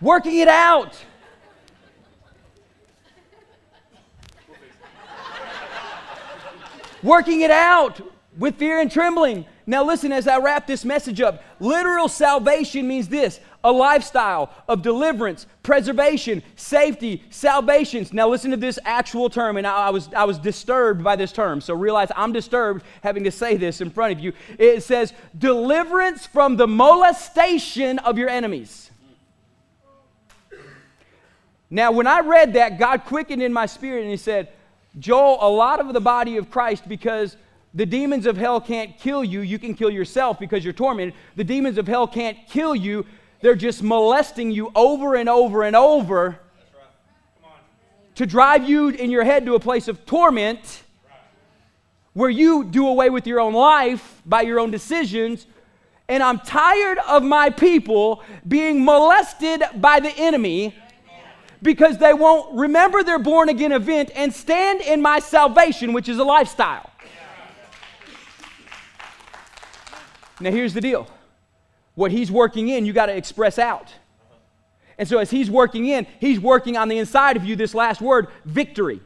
working 0.00 0.38
it 0.38 0.48
out. 0.48 0.96
working 7.02 7.40
it 7.40 7.50
out 7.50 8.00
with 8.36 8.56
fear 8.56 8.80
and 8.80 8.90
trembling. 8.90 9.46
Now, 9.66 9.84
listen, 9.84 10.12
as 10.12 10.26
I 10.26 10.38
wrap 10.38 10.66
this 10.66 10.84
message 10.84 11.20
up, 11.20 11.42
literal 11.60 12.08
salvation 12.08 12.88
means 12.88 13.08
this 13.08 13.40
a 13.62 13.70
lifestyle 13.70 14.50
of 14.68 14.82
deliverance, 14.82 15.46
preservation, 15.62 16.42
safety, 16.56 17.22
salvations. 17.30 18.12
Now, 18.12 18.28
listen 18.28 18.50
to 18.50 18.56
this 18.56 18.78
actual 18.84 19.28
term, 19.28 19.56
and 19.56 19.66
I, 19.66 19.88
I, 19.88 19.90
was, 19.90 20.08
I 20.14 20.24
was 20.24 20.38
disturbed 20.38 21.04
by 21.04 21.16
this 21.16 21.32
term, 21.32 21.60
so 21.60 21.74
realize 21.74 22.08
I'm 22.16 22.32
disturbed 22.32 22.84
having 23.02 23.24
to 23.24 23.30
say 23.30 23.56
this 23.56 23.80
in 23.80 23.90
front 23.90 24.12
of 24.12 24.20
you. 24.20 24.32
It 24.58 24.82
says, 24.82 25.12
deliverance 25.36 26.26
from 26.26 26.56
the 26.56 26.66
molestation 26.66 27.98
of 28.00 28.16
your 28.16 28.28
enemies. 28.28 28.90
Now, 31.68 31.92
when 31.92 32.06
I 32.06 32.20
read 32.20 32.54
that, 32.54 32.78
God 32.78 33.04
quickened 33.04 33.42
in 33.42 33.52
my 33.52 33.66
spirit 33.66 34.02
and 34.02 34.10
He 34.10 34.16
said, 34.16 34.48
Joel, 34.98 35.38
a 35.40 35.48
lot 35.48 35.78
of 35.80 35.92
the 35.92 36.00
body 36.00 36.36
of 36.36 36.50
Christ, 36.50 36.88
because 36.88 37.36
the 37.74 37.86
demons 37.86 38.26
of 38.26 38.36
hell 38.36 38.60
can't 38.60 38.98
kill 38.98 39.22
you, 39.22 39.40
you 39.40 39.58
can 39.58 39.74
kill 39.74 39.90
yourself 39.90 40.40
because 40.40 40.64
you're 40.64 40.72
tormented. 40.72 41.14
The 41.36 41.44
demons 41.44 41.78
of 41.78 41.86
hell 41.86 42.08
can't 42.08 42.36
kill 42.48 42.74
you, 42.74 43.06
they're 43.40 43.54
just 43.54 43.82
molesting 43.82 44.50
you 44.50 44.70
over 44.74 45.14
and 45.14 45.28
over 45.28 45.62
and 45.62 45.74
over 45.74 46.38
to 48.16 48.26
drive 48.26 48.68
you 48.68 48.88
in 48.88 49.10
your 49.10 49.24
head 49.24 49.46
to 49.46 49.54
a 49.54 49.60
place 49.60 49.88
of 49.88 50.04
torment 50.04 50.82
where 52.12 52.28
you 52.30 52.64
do 52.64 52.86
away 52.86 53.08
with 53.08 53.26
your 53.26 53.40
own 53.40 53.54
life 53.54 54.20
by 54.26 54.42
your 54.42 54.60
own 54.60 54.70
decisions. 54.70 55.46
And 56.08 56.22
I'm 56.22 56.40
tired 56.40 56.98
of 57.08 57.22
my 57.22 57.50
people 57.50 58.22
being 58.46 58.84
molested 58.84 59.62
by 59.76 60.00
the 60.00 60.10
enemy 60.10 60.74
because 61.62 61.98
they 61.98 62.12
won't 62.12 62.58
remember 62.58 63.02
their 63.02 63.18
born 63.18 63.48
again 63.48 63.72
event 63.72 64.10
and 64.14 64.34
stand 64.34 64.80
in 64.80 65.00
my 65.00 65.20
salvation, 65.20 65.92
which 65.92 66.08
is 66.08 66.18
a 66.18 66.24
lifestyle. 66.24 66.90
Now, 70.40 70.50
here's 70.50 70.74
the 70.74 70.80
deal 70.80 71.06
what 72.00 72.10
he's 72.10 72.32
working 72.32 72.68
in, 72.68 72.86
you 72.86 72.94
got 72.94 73.06
to 73.06 73.16
express 73.16 73.58
out. 73.58 73.92
And 74.96 75.06
so, 75.06 75.18
as 75.18 75.30
he's 75.30 75.50
working 75.50 75.86
in, 75.86 76.06
he's 76.18 76.40
working 76.40 76.76
on 76.76 76.88
the 76.88 76.98
inside 76.98 77.36
of 77.36 77.44
you 77.44 77.56
this 77.56 77.74
last 77.74 78.00
word 78.00 78.28
victory. 78.46 79.00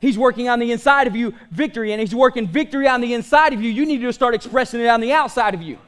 He's 0.00 0.18
working 0.18 0.48
on 0.48 0.58
the 0.58 0.72
inside 0.72 1.06
of 1.06 1.14
you 1.14 1.34
victory, 1.50 1.92
and 1.92 2.00
he's 2.00 2.14
working 2.14 2.48
victory 2.48 2.88
on 2.88 3.00
the 3.00 3.14
inside 3.14 3.52
of 3.52 3.62
you. 3.62 3.70
You 3.70 3.86
need 3.86 4.00
to 4.00 4.12
start 4.12 4.34
expressing 4.34 4.80
it 4.80 4.88
on 4.88 5.00
the 5.00 5.12
outside 5.12 5.54
of 5.54 5.62
you. 5.62 5.78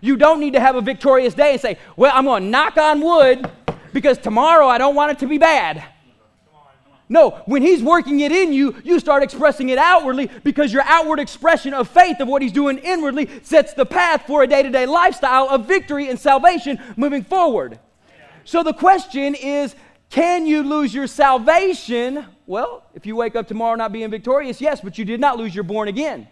You 0.00 0.16
don't 0.16 0.40
need 0.40 0.54
to 0.54 0.60
have 0.60 0.76
a 0.76 0.80
victorious 0.80 1.34
day 1.34 1.52
and 1.52 1.60
say, 1.60 1.78
Well, 1.96 2.12
I'm 2.14 2.24
going 2.24 2.44
to 2.44 2.48
knock 2.48 2.76
on 2.76 3.00
wood 3.00 3.50
because 3.92 4.18
tomorrow 4.18 4.66
I 4.66 4.78
don't 4.78 4.94
want 4.94 5.12
it 5.12 5.18
to 5.18 5.26
be 5.26 5.38
bad. 5.38 5.84
No, 7.10 7.42
when 7.46 7.60
He's 7.60 7.82
working 7.82 8.20
it 8.20 8.30
in 8.30 8.52
you, 8.52 8.76
you 8.84 9.00
start 9.00 9.24
expressing 9.24 9.68
it 9.68 9.78
outwardly 9.78 10.30
because 10.44 10.72
your 10.72 10.84
outward 10.86 11.18
expression 11.18 11.74
of 11.74 11.88
faith 11.88 12.20
of 12.20 12.28
what 12.28 12.40
He's 12.40 12.52
doing 12.52 12.78
inwardly 12.78 13.28
sets 13.42 13.74
the 13.74 13.84
path 13.84 14.26
for 14.28 14.44
a 14.44 14.46
day 14.46 14.62
to 14.62 14.70
day 14.70 14.86
lifestyle 14.86 15.48
of 15.50 15.66
victory 15.66 16.08
and 16.08 16.18
salvation 16.18 16.78
moving 16.96 17.24
forward. 17.24 17.80
So 18.44 18.62
the 18.62 18.72
question 18.72 19.34
is 19.34 19.74
can 20.08 20.46
you 20.46 20.62
lose 20.62 20.94
your 20.94 21.08
salvation? 21.08 22.26
Well, 22.46 22.84
if 22.94 23.06
you 23.06 23.16
wake 23.16 23.34
up 23.34 23.48
tomorrow 23.48 23.74
not 23.74 23.92
being 23.92 24.10
victorious, 24.10 24.60
yes, 24.60 24.80
but 24.80 24.96
you 24.96 25.04
did 25.04 25.20
not 25.20 25.36
lose 25.36 25.52
your 25.52 25.64
born 25.64 25.88
again. 25.88 26.28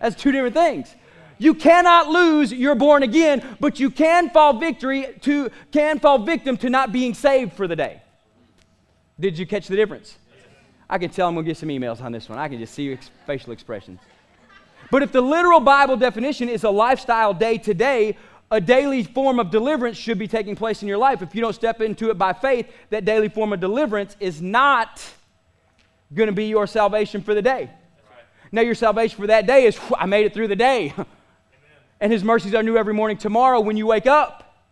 That's 0.00 0.14
two 0.14 0.30
different 0.30 0.54
things. 0.54 0.94
You 1.38 1.54
cannot 1.54 2.08
lose 2.08 2.52
your 2.52 2.76
born 2.76 3.02
again, 3.02 3.56
but 3.58 3.80
you 3.80 3.90
can 3.90 4.30
fall 4.30 4.58
victory 4.58 5.16
to 5.22 5.50
can 5.72 5.98
fall 5.98 6.18
victim 6.18 6.56
to 6.58 6.70
not 6.70 6.92
being 6.92 7.12
saved 7.12 7.54
for 7.54 7.66
the 7.66 7.76
day. 7.76 8.02
Did 9.18 9.38
you 9.38 9.46
catch 9.46 9.66
the 9.66 9.76
difference? 9.76 10.16
I 10.88 10.98
can 10.98 11.10
tell 11.10 11.28
I'm 11.28 11.34
going 11.34 11.44
to 11.44 11.50
get 11.50 11.56
some 11.56 11.70
emails 11.70 12.02
on 12.02 12.12
this 12.12 12.28
one. 12.28 12.38
I 12.38 12.48
can 12.48 12.58
just 12.58 12.74
see 12.74 12.96
facial 13.26 13.52
expressions. 13.52 14.00
But 14.90 15.02
if 15.02 15.10
the 15.10 15.20
literal 15.20 15.60
Bible 15.60 15.96
definition 15.96 16.48
is 16.48 16.64
a 16.64 16.70
lifestyle 16.70 17.34
day 17.34 17.58
to 17.58 17.74
day, 17.74 18.16
a 18.50 18.60
daily 18.60 19.02
form 19.02 19.40
of 19.40 19.50
deliverance 19.50 19.96
should 19.96 20.18
be 20.18 20.28
taking 20.28 20.54
place 20.54 20.82
in 20.82 20.88
your 20.88 20.98
life. 20.98 21.22
If 21.22 21.34
you 21.34 21.40
don't 21.40 21.54
step 21.54 21.80
into 21.80 22.10
it 22.10 22.18
by 22.18 22.32
faith, 22.32 22.70
that 22.90 23.04
daily 23.04 23.28
form 23.28 23.52
of 23.52 23.58
deliverance 23.58 24.16
is 24.20 24.40
not 24.40 25.02
going 26.14 26.28
to 26.28 26.32
be 26.32 26.46
your 26.46 26.66
salvation 26.66 27.22
for 27.22 27.34
the 27.34 27.42
day. 27.42 27.70
Now, 28.52 28.60
your 28.60 28.76
salvation 28.76 29.16
for 29.16 29.26
that 29.26 29.46
day 29.46 29.66
is, 29.66 29.78
I 29.98 30.06
made 30.06 30.26
it 30.26 30.32
through 30.32 30.48
the 30.48 30.56
day. 30.56 30.94
and 32.00 32.12
his 32.12 32.22
mercies 32.22 32.54
are 32.54 32.62
new 32.62 32.76
every 32.76 32.94
morning 32.94 33.16
tomorrow 33.16 33.58
when 33.60 33.76
you 33.76 33.86
wake 33.86 34.06
up. 34.06 34.62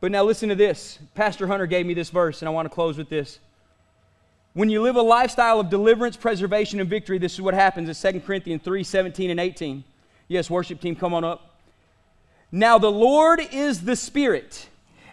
But 0.00 0.12
now 0.12 0.22
listen 0.22 0.48
to 0.50 0.54
this. 0.54 0.98
Pastor 1.14 1.46
Hunter 1.48 1.66
gave 1.66 1.86
me 1.86 1.94
this 1.94 2.10
verse, 2.10 2.42
and 2.42 2.48
I 2.48 2.52
want 2.52 2.66
to 2.66 2.70
close 2.70 2.96
with 2.96 3.08
this. 3.08 3.40
When 4.54 4.70
you 4.70 4.82
live 4.82 4.94
a 4.94 5.02
lifestyle 5.02 5.58
of 5.58 5.68
deliverance, 5.68 6.16
preservation, 6.16 6.78
and 6.78 6.88
victory, 6.88 7.18
this 7.18 7.34
is 7.34 7.40
what 7.40 7.54
happens 7.54 7.88
in 8.04 8.12
2 8.12 8.20
Corinthians 8.20 8.62
3 8.62 8.84
17 8.84 9.30
and 9.30 9.40
18. 9.40 9.82
Yes, 10.28 10.48
worship 10.48 10.80
team, 10.80 10.94
come 10.94 11.12
on 11.12 11.24
up. 11.24 11.56
Now 12.52 12.78
the 12.78 12.90
Lord 12.90 13.40
is 13.50 13.82
the 13.82 13.96
Spirit, 13.96 14.68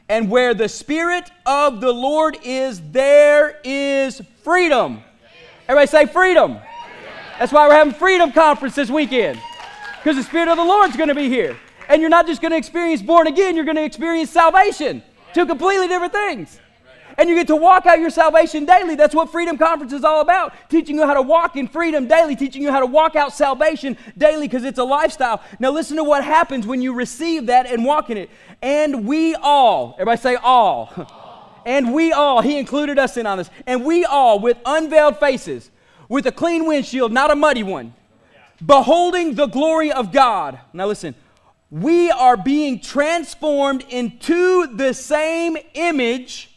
and 0.08 0.30
where 0.30 0.54
the 0.54 0.70
Spirit 0.70 1.32
of 1.48 1.82
the 1.82 1.92
Lord 1.92 2.38
is, 2.44 2.80
there 2.92 3.60
is 3.64 4.22
freedom. 4.44 5.02
Everybody 5.68 5.88
say 5.88 6.06
freedom. 6.06 6.60
That's 7.40 7.52
why 7.52 7.68
we're 7.68 7.74
having 7.74 7.96
Freedom 7.96 8.32
Conference 8.32 8.76
this 8.76 8.92
weekend, 8.92 9.40
because 9.98 10.18
the 10.18 10.24
Spirit 10.24 10.50
of 10.50 10.58
the 10.58 10.64
Lord's 10.64 10.96
going 10.96 11.10
to 11.10 11.16
be 11.16 11.30
here. 11.30 11.58
And 11.90 12.00
you're 12.00 12.12
not 12.12 12.28
just 12.28 12.44
going 12.44 12.52
to 12.52 12.58
experience 12.58 13.02
born 13.02 13.26
again, 13.26 13.56
you're 13.56 13.66
going 13.66 13.78
to 13.78 13.84
experience 13.84 14.30
salvation. 14.30 15.02
Two 15.34 15.48
completely 15.48 15.88
different 15.88 16.14
things. 16.14 16.60
And 17.18 17.30
you 17.30 17.36
get 17.36 17.48
to 17.48 17.56
walk 17.56 17.86
out 17.86 18.00
your 18.00 18.10
salvation 18.10 18.66
daily. 18.66 18.96
That's 18.96 19.16
what 19.16 19.32
Freedom 19.32 19.58
Conference 19.58 19.94
is 19.94 20.04
all 20.04 20.22
about. 20.22 20.54
Teaching 20.70 20.96
you 20.96 21.06
how 21.06 21.14
to 21.14 21.22
walk 21.22 21.56
in 21.56 21.68
freedom 21.68 22.08
daily, 22.08 22.36
teaching 22.36 22.62
you 22.62 22.72
how 22.72 22.80
to 22.80 22.86
walk 22.86 23.16
out 23.16 23.34
salvation 23.34 23.98
daily 24.18 24.48
because 24.48 24.64
it's 24.64 24.80
a 24.80 24.84
lifestyle. 24.84 25.42
Now, 25.60 25.72
listen 25.72 25.98
to 25.98 26.04
what 26.04 26.24
happens 26.24 26.66
when 26.68 26.82
you 26.82 26.94
receive 26.94 27.48
that 27.48 27.66
and 27.66 27.86
walk 27.86 28.10
in 28.10 28.18
it. 28.18 28.30
And 28.62 29.06
we 29.06 29.36
all, 29.36 29.94
everybody 29.94 30.22
say 30.22 30.36
all. 30.36 30.92
all. 30.96 31.62
and 31.66 31.94
we 31.94 32.12
all, 32.12 32.42
he 32.42 32.58
included 32.58 32.98
us 32.98 33.18
in 33.18 33.26
on 33.26 33.38
this, 33.38 33.50
and 33.68 33.86
we 33.86 34.06
all 34.06 34.40
with 34.40 34.58
unveiled 34.66 35.18
faces, 35.20 35.70
with 36.10 36.26
a 36.26 36.32
clean 36.32 36.66
windshield, 36.66 37.12
not 37.12 37.32
a 37.32 37.36
muddy 37.36 37.64
one, 37.64 37.94
beholding 38.66 39.36
the 39.36 39.48
glory 39.48 39.92
of 39.92 40.12
God. 40.12 40.60
Now, 40.74 40.88
listen. 40.88 41.16
We 41.72 42.12
are 42.12 42.36
being 42.36 42.82
transformed 42.82 43.86
into 43.88 44.68
the 44.76 44.94
same 44.94 45.56
image 45.74 46.51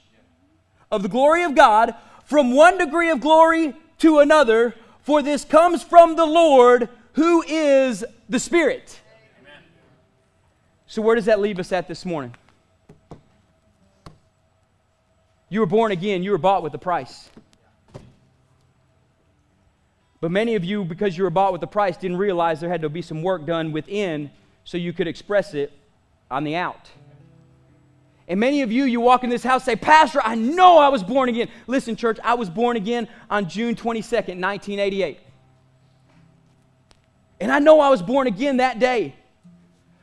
of 0.94 1.02
the 1.02 1.09
glory 1.09 1.42
of 1.42 1.54
God 1.54 1.94
from 2.24 2.52
one 2.52 2.78
degree 2.78 3.11
of 3.11 3.20
glory 3.20 3.74
to 3.98 4.20
another, 4.20 4.74
for 5.02 5.22
this 5.22 5.44
comes 5.44 5.83
from 5.83 6.16
the 6.16 6.24
Lord 6.24 6.88
who 7.14 7.42
is 7.42 8.04
the 8.28 8.38
Spirit. 8.38 9.00
Amen. 9.40 9.62
So, 10.87 11.02
where 11.02 11.16
does 11.16 11.24
that 11.26 11.40
leave 11.40 11.59
us 11.59 11.72
at 11.72 11.88
this 11.88 12.04
morning? 12.04 12.35
You 15.48 15.61
were 15.61 15.66
born 15.66 15.92
again, 15.92 16.22
you 16.22 16.30
were 16.30 16.38
bought 16.38 16.62
with 16.62 16.74
a 16.74 16.78
price. 16.78 17.28
But 20.20 20.30
many 20.30 20.54
of 20.54 20.64
you, 20.64 20.85
because 20.85 21.18
you 21.18 21.24
were 21.24 21.30
bought 21.30 21.52
with 21.52 21.62
a 21.62 21.66
price, 21.66 21.96
didn't 21.96 22.16
realize 22.16 22.61
there 22.61 22.70
had 22.70 22.83
to 22.83 22.88
be 22.88 23.02
some 23.02 23.22
work 23.22 23.44
done 23.44 23.72
within 23.72 24.30
so 24.64 24.78
you 24.78 24.92
could 24.92 25.07
express 25.07 25.54
it 25.54 25.72
on 26.30 26.44
the 26.44 26.57
out. 26.57 26.90
And 28.26 28.40
many 28.40 28.62
of 28.62 28.72
you, 28.72 28.84
you 28.84 29.00
walk 29.00 29.22
in 29.22 29.30
this 29.30 29.42
house 29.42 29.64
say, 29.64 29.76
Pastor, 29.76 30.20
I 30.22 30.34
know 30.34 30.78
I 30.78 30.88
was 30.88 31.02
born 31.02 31.28
again. 31.28 31.48
Listen, 31.66 31.94
church, 31.94 32.18
I 32.24 32.34
was 32.34 32.48
born 32.48 32.76
again 32.76 33.06
on 33.28 33.48
June 33.48 33.74
22nd, 33.74 34.40
1988. 34.40 35.18
And 37.40 37.52
I 37.52 37.58
know 37.58 37.80
I 37.80 37.90
was 37.90 38.00
born 38.00 38.26
again 38.26 38.58
that 38.58 38.78
day. 38.78 39.14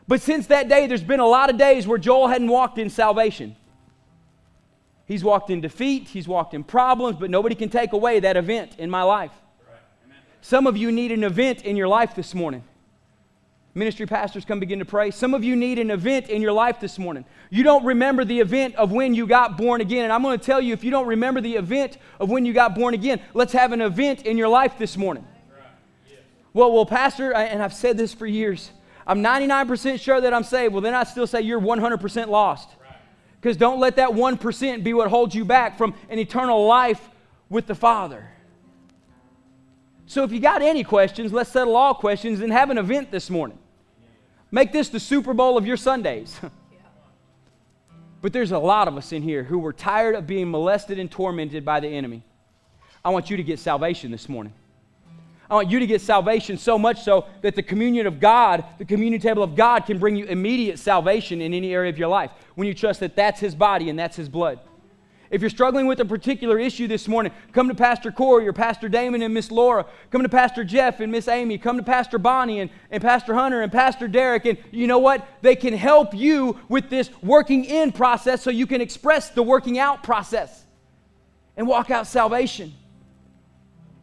But 0.08 0.22
since 0.22 0.48
that 0.48 0.68
day, 0.68 0.88
there's 0.88 1.04
been 1.04 1.20
a 1.20 1.28
lot 1.28 1.50
of 1.50 1.58
days 1.58 1.88
where 1.88 1.98
Joel 1.98 2.28
hadn't 2.28 2.50
walked 2.50 2.78
in 2.78 2.90
salvation. 2.90 3.56
He's 5.06 5.24
walked 5.24 5.50
in 5.50 5.60
defeat, 5.60 6.08
he's 6.08 6.28
walked 6.28 6.54
in 6.54 6.64
problems, 6.64 7.18
but 7.20 7.30
nobody 7.30 7.56
can 7.56 7.70
take 7.70 7.94
away 7.94 8.20
that 8.20 8.38
event 8.38 8.76
in 8.78 8.90
my 8.90 9.04
life. 9.04 9.32
Some 10.42 10.68
of 10.68 10.78
you 10.78 10.92
need 10.92 11.12
an 11.12 11.24
event 11.24 11.64
in 11.64 11.76
your 11.76 11.88
life 11.88 12.16
this 12.16 12.34
morning. 12.34 12.64
Ministry 13.74 14.06
pastors 14.06 14.44
come 14.44 14.60
begin 14.60 14.80
to 14.80 14.86
pray. 14.86 15.12
Some 15.12 15.34
of 15.34 15.46
you 15.46 15.56
need 15.56 15.80
an 15.80 15.92
event 15.92 16.30
in 16.30 16.42
your 16.42 16.52
life 16.52 16.82
this 16.82 17.00
morning. 17.00 17.24
You 17.50 17.64
don't 17.64 17.86
remember 17.86 18.26
the 18.26 18.42
event 18.42 18.76
of 18.76 18.92
when 18.92 19.14
you 19.14 19.26
got 19.26 19.58
born 19.58 19.80
again. 19.80 20.04
And 20.04 20.12
I'm 20.12 20.22
going 20.22 20.38
to 20.38 20.46
tell 20.46 20.60
you 20.60 20.74
if 20.74 20.84
you 20.84 20.92
don't 20.92 21.08
remember 21.08 21.40
the 21.40 21.56
event 21.56 21.98
of 22.20 22.30
when 22.30 22.46
you 22.46 22.52
got 22.52 22.76
born 22.76 22.94
again, 22.94 23.22
let's 23.34 23.54
have 23.54 23.72
an 23.72 23.80
event 23.80 24.24
in 24.26 24.38
your 24.38 24.50
life 24.50 24.78
this 24.78 24.98
morning. 24.98 25.26
Well, 26.54 26.74
well, 26.74 26.86
Pastor, 26.86 27.34
and 27.34 27.64
I've 27.64 27.74
said 27.74 27.98
this 27.98 28.14
for 28.14 28.28
years, 28.28 28.72
I'm 29.08 29.24
99% 29.24 30.02
sure 30.02 30.20
that 30.20 30.34
I'm 30.34 30.44
saved. 30.44 30.74
Well, 30.74 30.82
then 30.82 30.94
I 30.94 31.06
still 31.06 31.26
say 31.26 31.42
you're 31.42 31.62
100% 31.62 32.28
lost. 32.28 32.70
Because 33.40 33.56
don't 33.56 33.80
let 33.80 33.96
that 33.96 34.10
1% 34.10 34.84
be 34.84 34.94
what 34.94 35.10
holds 35.10 35.34
you 35.34 35.46
back 35.46 35.78
from 35.78 35.96
an 36.10 36.20
eternal 36.20 36.68
life 36.68 37.10
with 37.50 37.68
the 37.68 37.74
Father. 37.74 38.28
So 40.06 40.26
if 40.26 40.34
you 40.34 40.42
got 40.42 40.62
any 40.62 40.84
questions, 40.84 41.32
let's 41.32 41.50
settle 41.50 41.78
all 41.78 41.94
questions 41.94 42.42
and 42.42 42.52
have 42.52 42.70
an 42.70 42.78
event 42.78 43.12
this 43.12 43.30
morning. 43.30 43.58
Make 44.52 44.74
this 44.74 44.90
the 44.90 45.00
Super 45.00 45.34
Bowl 45.34 45.58
of 45.58 45.66
your 45.66 45.78
Sundays. 45.78 46.40
but 48.22 48.34
there's 48.34 48.52
a 48.52 48.60
lot 48.60 48.88
of 48.88 48.98
us 48.98 49.14
in 49.14 49.24
here 49.24 49.44
who 49.44 49.58
were 49.58 49.74
tired 49.74 50.14
of 50.16 50.28
being 50.28 50.52
molested 50.52 51.00
and 51.00 51.10
tormented 51.10 51.64
by 51.64 51.80
the 51.80 51.88
enemy. 51.88 52.24
I 53.04 53.10
want 53.10 53.30
you 53.30 53.38
to 53.38 53.44
get 53.44 53.60
salvation 53.60 54.12
this 54.12 54.28
morning. 54.28 54.54
I 55.50 55.56
want 55.56 55.70
you 55.70 55.80
to 55.80 55.88
get 55.88 56.00
salvation 56.00 56.58
so 56.58 56.78
much 56.78 57.04
so 57.04 57.26
that 57.42 57.56
the 57.56 57.64
communion 57.64 58.08
of 58.08 58.20
God, 58.20 58.64
the 58.78 58.86
communion 58.86 59.22
table 59.22 59.44
of 59.44 59.56
God, 59.56 59.82
can 59.86 60.00
bring 60.00 60.16
you 60.16 60.26
immediate 60.26 60.80
salvation 60.80 61.42
in 61.42 61.54
any 61.54 61.74
area 61.74 61.90
of 61.90 61.98
your 61.98 62.08
life 62.08 62.32
when 62.56 62.68
you 62.68 62.74
trust 62.74 63.02
that 63.02 63.16
that's 63.16 63.40
His 63.40 63.56
body 63.56 63.90
and 63.90 64.00
that's 64.00 64.16
His 64.16 64.30
blood. 64.30 64.60
If 65.32 65.40
you're 65.40 65.50
struggling 65.50 65.88
with 65.88 66.02
a 66.02 66.06
particular 66.06 66.60
issue 66.60 66.88
this 66.88 67.08
morning, 67.08 67.32
come 67.54 67.70
to 67.70 67.74
Pastor 67.74 68.12
Corey 68.12 68.46
or 68.46 68.52
Pastor 68.52 68.90
Damon 68.90 69.22
and 69.22 69.34
Miss 69.34 69.50
Laura. 69.50 69.86
Come 70.10 70.24
to 70.24 70.30
Pastor 70.30 70.66
Jeff 70.66 71.00
and 71.00 71.10
Miss 71.10 71.30
Amy. 71.30 71.58
Come 71.58 71.78
to 71.78 71.84
Pastor 71.84 72.20
Bonnie 72.20 72.60
and, 72.60 72.70
and 72.92 73.02
Pastor 73.02 73.34
Hunter 73.34 73.62
and 73.62 73.72
Pastor 73.72 74.10
Derek. 74.10 74.46
And 74.46 74.58
you 74.72 74.88
know 74.88 75.00
what? 75.00 75.26
They 75.42 75.56
can 75.56 75.74
help 75.74 76.14
you 76.14 76.60
with 76.68 76.90
this 76.90 77.10
working 77.24 77.64
in 77.64 77.94
process 77.94 78.44
so 78.44 78.50
you 78.50 78.68
can 78.68 78.82
express 78.82 79.30
the 79.30 79.42
working 79.42 79.80
out 79.80 80.04
process 80.04 80.66
and 81.56 81.66
walk 81.66 81.90
out 81.90 82.08
salvation. 82.08 82.74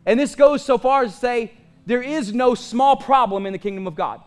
And 0.07 0.19
this 0.19 0.35
goes 0.35 0.65
so 0.65 0.79
far 0.79 1.03
as 1.03 1.13
to 1.13 1.19
say 1.19 1.53
there 1.85 2.03
is 2.03 2.33
no 2.33 2.55
small 2.55 2.97
problem 2.97 3.45
in 3.45 3.53
the 3.53 3.59
kingdom 3.59 3.87
of 3.87 3.95
God. 3.95 4.23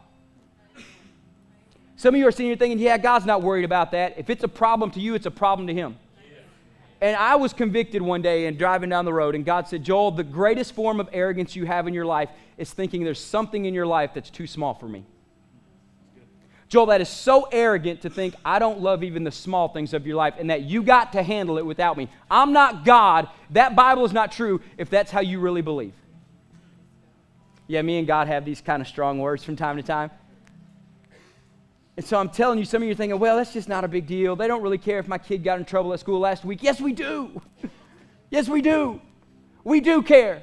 Some 1.96 2.14
of 2.14 2.20
you 2.20 2.28
are 2.28 2.32
sitting 2.32 2.48
here 2.48 2.56
thinking, 2.56 2.78
yeah, 2.78 3.00
God's 3.00 3.26
not 3.26 3.42
worried 3.42 3.66
about 3.66 3.90
that. 3.92 4.20
If 4.20 4.30
it's 4.30 4.44
a 4.44 4.48
problem 4.48 4.92
to 4.92 5.00
you, 5.00 5.16
it's 5.16 5.26
a 5.26 5.32
problem 5.32 5.66
to 5.66 5.74
Him. 5.74 5.98
And 7.02 7.16
I 7.16 7.36
was 7.36 7.52
convicted 7.52 8.02
one 8.02 8.22
day 8.22 8.46
in 8.46 8.58
driving 8.58 8.90
down 8.90 9.06
the 9.06 9.14
road, 9.14 9.34
and 9.34 9.44
God 9.44 9.68
said, 9.68 9.84
Joel, 9.84 10.12
the 10.12 10.24
greatest 10.24 10.74
form 10.76 11.00
of 11.00 11.10
arrogance 11.12 11.56
you 11.56 11.66
have 11.66 11.88
in 11.88 11.96
your 11.96 12.06
life 12.06 12.30
is 12.58 12.72
thinking 12.72 13.04
there's 13.04 13.20
something 13.20 13.66
in 13.66 13.74
your 13.74 13.88
life 13.88 14.12
that's 14.14 14.30
too 14.30 14.46
small 14.46 14.76
for 14.76 14.88
me. 14.88 15.04
Joel, 16.70 16.86
that 16.86 17.02
is 17.02 17.10
so 17.10 17.50
arrogant 17.52 18.02
to 18.04 18.10
think 18.10 18.34
I 18.46 18.60
don't 18.60 18.80
love 18.80 19.04
even 19.04 19.26
the 19.26 19.32
small 19.32 19.68
things 19.68 19.94
of 19.94 20.08
your 20.08 20.16
life 20.16 20.36
and 20.40 20.50
that 20.52 20.62
you 20.62 20.84
got 20.84 21.12
to 21.14 21.24
handle 21.24 21.58
it 21.58 21.66
without 21.66 21.98
me. 21.98 22.08
I'm 22.30 22.54
not 22.54 22.86
God. 22.86 23.28
That 23.50 23.76
Bible 23.76 24.06
is 24.06 24.14
not 24.14 24.32
true 24.32 24.62
if 24.78 24.90
that's 24.90 25.12
how 25.12 25.20
you 25.20 25.42
really 25.42 25.62
believe. 25.62 25.92
Yeah, 27.68 27.82
me 27.82 27.98
and 27.98 28.08
God 28.08 28.28
have 28.28 28.46
these 28.46 28.62
kind 28.62 28.82
of 28.82 28.88
strong 28.88 29.20
words 29.20 29.44
from 29.44 29.58
time 29.58 29.76
to 29.76 29.84
time. 29.84 30.12
And 31.98 32.06
so 32.06 32.18
I'm 32.18 32.30
telling 32.30 32.58
you, 32.58 32.66
some 32.66 32.82
of 32.82 32.88
you 32.88 32.94
are 32.94 32.96
thinking, 32.96 33.20
well, 33.20 33.38
that's 33.38 33.54
just 33.54 33.68
not 33.68 33.84
a 33.84 33.88
big 33.88 34.08
deal. 34.08 34.36
They 34.36 34.48
don't 34.48 34.62
really 34.62 34.78
care 34.78 35.00
if 35.00 35.08
my 35.08 35.18
kid 35.18 35.44
got 35.44 35.60
in 35.60 35.66
trouble 35.66 35.94
at 35.94 36.00
school 36.00 36.20
last 36.20 36.46
week. 36.46 36.64
Yes, 36.64 36.80
we 36.80 36.94
do. 36.94 37.42
yes, 38.30 38.48
we 38.48 38.62
do. 38.62 39.02
We 39.64 39.82
do 39.82 40.02
care. 40.02 40.42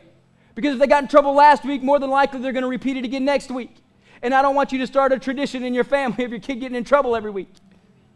Because 0.54 0.74
if 0.74 0.80
they 0.80 0.86
got 0.86 1.04
in 1.04 1.08
trouble 1.08 1.32
last 1.34 1.64
week, 1.64 1.82
more 1.82 1.98
than 1.98 2.10
likely 2.10 2.40
they're 2.40 2.52
going 2.52 2.64
to 2.64 2.68
repeat 2.68 2.96
it 2.96 3.04
again 3.04 3.24
next 3.24 3.50
week. 3.50 3.76
And 4.22 4.34
I 4.34 4.42
don't 4.42 4.54
want 4.54 4.72
you 4.72 4.78
to 4.78 4.86
start 4.86 5.12
a 5.12 5.18
tradition 5.18 5.62
in 5.62 5.72
your 5.72 5.84
family 5.84 6.24
of 6.24 6.30
your 6.30 6.40
kid 6.40 6.60
getting 6.60 6.76
in 6.76 6.84
trouble 6.84 7.16
every 7.16 7.30
week. 7.30 7.52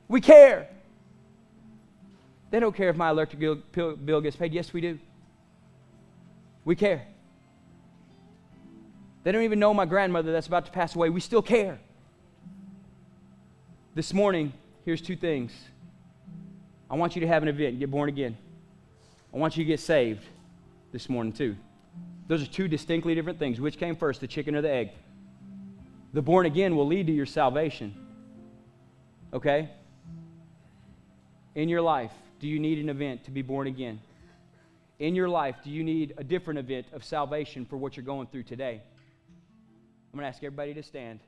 We 0.08 0.20
care. 0.20 0.68
They 2.50 2.60
don't 2.60 2.76
care 2.76 2.90
if 2.90 2.96
my 2.96 3.08
electric 3.08 3.40
bill 4.04 4.20
gets 4.20 4.36
paid. 4.36 4.52
Yes, 4.52 4.74
we 4.74 4.82
do. 4.82 4.98
We 6.64 6.76
care. 6.76 7.06
They 9.24 9.32
don't 9.32 9.42
even 9.42 9.58
know 9.58 9.72
my 9.72 9.86
grandmother 9.86 10.32
that's 10.32 10.48
about 10.48 10.66
to 10.66 10.72
pass 10.72 10.94
away. 10.94 11.08
We 11.08 11.20
still 11.20 11.42
care. 11.42 11.78
This 13.94 14.14
morning, 14.14 14.54
here's 14.86 15.02
two 15.02 15.16
things. 15.16 15.52
I 16.90 16.96
want 16.96 17.14
you 17.14 17.20
to 17.20 17.26
have 17.26 17.42
an 17.42 17.48
event, 17.50 17.78
get 17.78 17.90
born 17.90 18.08
again. 18.08 18.38
I 19.34 19.36
want 19.36 19.54
you 19.54 19.64
to 19.64 19.68
get 19.68 19.80
saved 19.80 20.24
this 20.92 21.10
morning, 21.10 21.34
too. 21.34 21.56
Those 22.26 22.42
are 22.42 22.46
two 22.46 22.68
distinctly 22.68 23.14
different 23.14 23.38
things. 23.38 23.60
Which 23.60 23.76
came 23.76 23.94
first, 23.94 24.22
the 24.22 24.26
chicken 24.26 24.54
or 24.54 24.62
the 24.62 24.70
egg? 24.70 24.92
The 26.14 26.22
born 26.22 26.46
again 26.46 26.74
will 26.74 26.86
lead 26.86 27.06
to 27.08 27.12
your 27.12 27.26
salvation. 27.26 27.94
Okay? 29.34 29.68
In 31.54 31.68
your 31.68 31.82
life, 31.82 32.12
do 32.40 32.48
you 32.48 32.58
need 32.58 32.78
an 32.78 32.88
event 32.88 33.24
to 33.24 33.30
be 33.30 33.42
born 33.42 33.66
again? 33.66 34.00
In 35.00 35.14
your 35.14 35.28
life, 35.28 35.56
do 35.62 35.70
you 35.70 35.84
need 35.84 36.14
a 36.16 36.24
different 36.24 36.58
event 36.58 36.86
of 36.94 37.04
salvation 37.04 37.66
for 37.66 37.76
what 37.76 37.98
you're 37.98 38.06
going 38.06 38.26
through 38.28 38.44
today? 38.44 38.80
I'm 40.12 40.18
going 40.18 40.22
to 40.24 40.28
ask 40.28 40.42
everybody 40.42 40.72
to 40.72 40.82
stand. 40.82 41.20